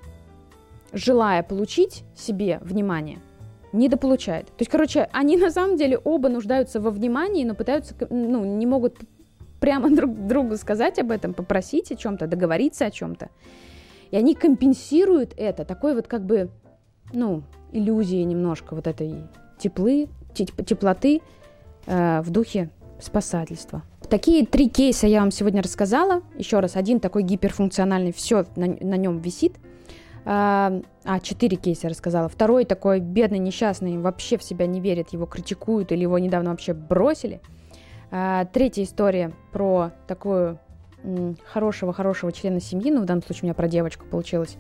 желая 0.92 1.42
получить 1.42 2.05
себе 2.14 2.59
внимание, 2.62 3.18
недополучает. 3.72 4.46
То 4.46 4.61
есть, 4.61 4.70
короче, 4.70 5.09
они 5.12 5.37
на 5.37 5.51
самом 5.51 5.77
деле 5.77 5.98
оба 5.98 6.29
нуждаются 6.29 6.81
во 6.81 6.90
внимании, 6.90 7.44
но 7.44 7.55
пытаются, 7.55 7.94
ну, 8.11 8.44
не 8.44 8.66
могут 8.66 8.96
прямо 9.61 9.90
друг 9.94 10.27
другу 10.27 10.57
сказать 10.57 10.98
об 10.98 11.11
этом, 11.11 11.35
попросить 11.35 11.92
о 11.92 11.96
чем-то, 11.96 12.27
договориться 12.27 12.87
о 12.87 12.90
чем-то. 12.90 13.29
И 14.11 14.16
они 14.16 14.35
компенсируют 14.35 15.35
это 15.37 15.64
такой 15.64 15.94
вот 15.94 16.07
как 16.07 16.24
бы, 16.24 16.51
ну, 17.12 17.42
иллюзией 17.72 18.24
немножко 18.24 18.74
вот 18.74 18.87
этой 18.87 19.14
теплы, 19.59 20.09
теплоты 20.33 21.20
э, 21.87 22.22
в 22.22 22.31
духе 22.31 22.70
спасательства. 23.01 23.83
Такие 24.11 24.47
три 24.47 24.71
кейса 24.71 25.07
я 25.07 25.21
вам 25.21 25.31
сегодня 25.31 25.62
рассказала. 25.62 26.23
Еще 26.38 26.61
раз, 26.61 26.77
один 26.77 26.99
такой 26.99 27.23
гиперфункциональный, 27.23 28.12
все 28.12 28.47
на, 28.57 28.66
на 28.66 28.97
нем 28.97 29.18
висит. 29.18 29.57
А, 30.25 30.81
а, 31.05 31.21
четыре 31.21 31.59
кейса 31.59 31.90
рассказала. 31.90 32.31
Второй 32.31 32.64
такой 32.64 33.01
бедный, 33.01 33.38
несчастный, 33.38 33.99
вообще 33.99 34.38
в 34.38 34.42
себя 34.42 34.66
не 34.66 34.81
верит, 34.81 35.12
его 35.12 35.27
критикуют 35.27 35.92
или 35.92 36.03
его 36.03 36.18
недавно 36.18 36.51
вообще 36.51 36.73
бросили. 36.73 37.42
А, 38.11 38.47
третья 38.47 38.83
история 38.83 39.33
про 39.53 39.92
такую 40.07 40.59
хорошего-хорошего 41.53 42.33
члена 42.33 42.61
семьи, 42.61 42.90
ну, 42.90 43.03
в 43.03 43.05
данном 43.05 43.23
случае 43.23 43.42
у 43.42 43.47
меня 43.47 43.55
про 43.55 43.68
девочку 43.68 44.07
получилось, 44.07 44.57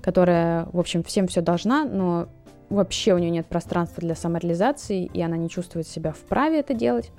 которая, 0.00 0.66
в 0.72 0.78
общем, 0.78 1.02
всем 1.02 1.26
все 1.26 1.40
должна, 1.40 1.84
но 1.84 2.28
вообще 2.70 3.14
у 3.14 3.18
нее 3.18 3.30
нет 3.30 3.46
пространства 3.46 4.00
для 4.00 4.14
самореализации, 4.14 5.04
и 5.04 5.20
она 5.20 5.36
не 5.36 5.50
чувствует 5.50 5.86
себя 5.86 6.12
вправе 6.12 6.60
это 6.60 6.72
делать. 6.72 7.10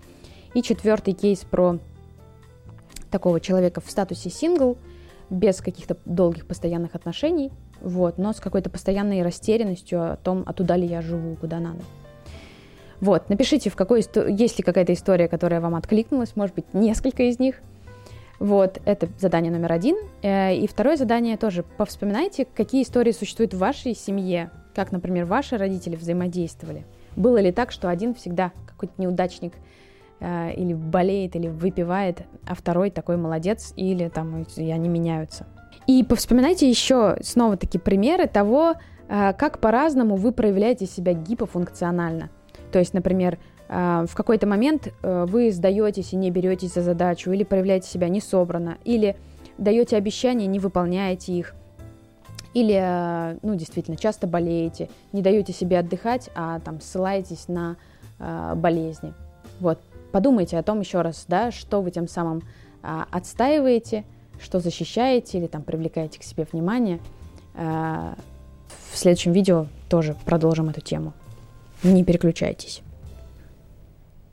И 0.54 0.62
четвертый 0.62 1.14
кейс 1.14 1.40
про 1.40 1.80
такого 3.10 3.40
человека 3.40 3.82
в 3.82 3.90
статусе 3.90 4.30
сингл, 4.30 4.78
без 5.30 5.62
каких-то 5.62 5.98
долгих 6.06 6.46
постоянных 6.46 6.96
отношений, 6.96 7.52
вот, 7.82 8.18
но 8.18 8.34
с 8.34 8.40
какой-то 8.40 8.70
постоянной 8.70 9.24
растерянностью 9.24 10.14
о 10.14 10.18
том, 10.18 10.44
а 10.46 10.54
туда 10.54 10.76
ли 10.76 10.86
я 10.86 11.02
живу, 11.02 11.36
куда 11.36 11.60
надо. 11.60 11.82
Вот, 13.02 13.30
напишите, 13.30 13.70
в 13.70 13.76
какой 13.76 14.06
есть 14.30 14.58
ли 14.58 14.64
какая-то 14.64 14.94
история, 14.94 15.28
которая 15.28 15.60
вам 15.60 15.76
откликнулась, 15.76 16.36
может 16.36 16.56
быть, 16.56 16.74
несколько 16.74 17.24
из 17.24 17.40
них. 17.40 17.62
Вот, 18.40 18.80
это 18.86 19.10
задание 19.20 19.52
номер 19.52 19.74
один. 19.74 19.98
Э, 20.22 20.56
и 20.56 20.68
второе 20.68 20.96
задание 20.96 21.38
тоже. 21.38 21.64
Повспоминайте, 21.78 22.46
какие 22.46 22.84
истории 22.84 23.12
существуют 23.12 23.54
в 23.54 23.58
вашей 23.58 23.96
семье, 23.96 24.52
как, 24.74 24.92
например, 24.92 25.26
ваши 25.26 25.58
родители 25.58 25.96
взаимодействовали. 25.96 26.86
Было 27.16 27.38
ли 27.38 27.52
так, 27.52 27.72
что 27.72 27.90
один 27.90 28.16
всегда 28.16 28.52
какой-то 28.66 28.94
неудачник 28.98 29.54
или 30.20 30.74
болеет, 30.74 31.36
или 31.36 31.48
выпивает, 31.50 32.24
а 32.48 32.56
второй 32.56 32.92
такой 32.92 33.18
молодец, 33.18 33.74
или 33.76 34.08
там 34.08 34.46
и 34.56 34.72
они 34.72 34.88
меняются. 34.88 35.46
И 35.88 36.04
повспоминайте 36.04 36.70
еще 36.70 37.18
снова 37.22 37.58
такие 37.58 37.80
примеры 37.80 38.28
того, 38.28 38.76
э, 39.10 39.34
как 39.34 39.60
по-разному 39.60 40.16
вы 40.16 40.32
проявляете 40.32 40.86
себя 40.86 41.14
гипофункционально. 41.14 42.30
То 42.72 42.80
есть, 42.80 42.94
например, 42.94 43.38
э, 43.68 44.06
в 44.10 44.16
какой-то 44.16 44.48
момент 44.48 44.88
э, 44.88 45.26
вы 45.28 45.52
сдаетесь 45.52 46.14
и 46.14 46.16
не 46.16 46.32
беретесь 46.32 46.74
за 46.74 46.82
задачу, 46.82 47.32
или 47.32 47.44
проявляете 47.44 47.90
себя 47.90 48.08
не 48.08 48.22
собрано, 48.22 48.78
или 48.86 49.18
даете 49.58 49.98
обещания, 49.98 50.48
не 50.48 50.60
выполняете 50.60 51.34
их, 51.34 51.54
или, 52.54 52.80
э, 52.80 53.38
ну, 53.42 53.56
действительно, 53.56 53.98
часто 53.98 54.26
болеете, 54.26 54.90
не 55.12 55.22
даете 55.22 55.52
себе 55.52 55.80
отдыхать, 55.80 56.30
а 56.36 56.60
там 56.60 56.80
ссылаетесь 56.80 57.48
на 57.48 57.76
э, 58.20 58.54
болезни. 58.56 59.14
Вот, 59.60 59.80
подумайте 60.14 60.60
о 60.60 60.64
том 60.64 60.80
еще 60.80 61.02
раз, 61.02 61.26
да, 61.28 61.52
что 61.52 61.82
вы 61.82 61.90
тем 61.90 62.08
самым 62.08 62.44
э, 62.84 63.04
отстаиваете, 63.12 64.06
что 64.40 64.60
защищаете 64.60 65.40
или 65.40 65.48
там 65.48 65.64
привлекаете 65.64 66.20
к 66.20 66.24
себе 66.24 66.48
внимание. 66.50 67.00
Э, 67.56 68.14
в 68.92 68.98
следующем 68.98 69.34
видео 69.34 69.66
тоже 69.90 70.16
продолжим 70.24 70.70
эту 70.70 70.82
тему. 70.82 71.14
Не 71.82 72.04
переключайтесь. 72.04 72.84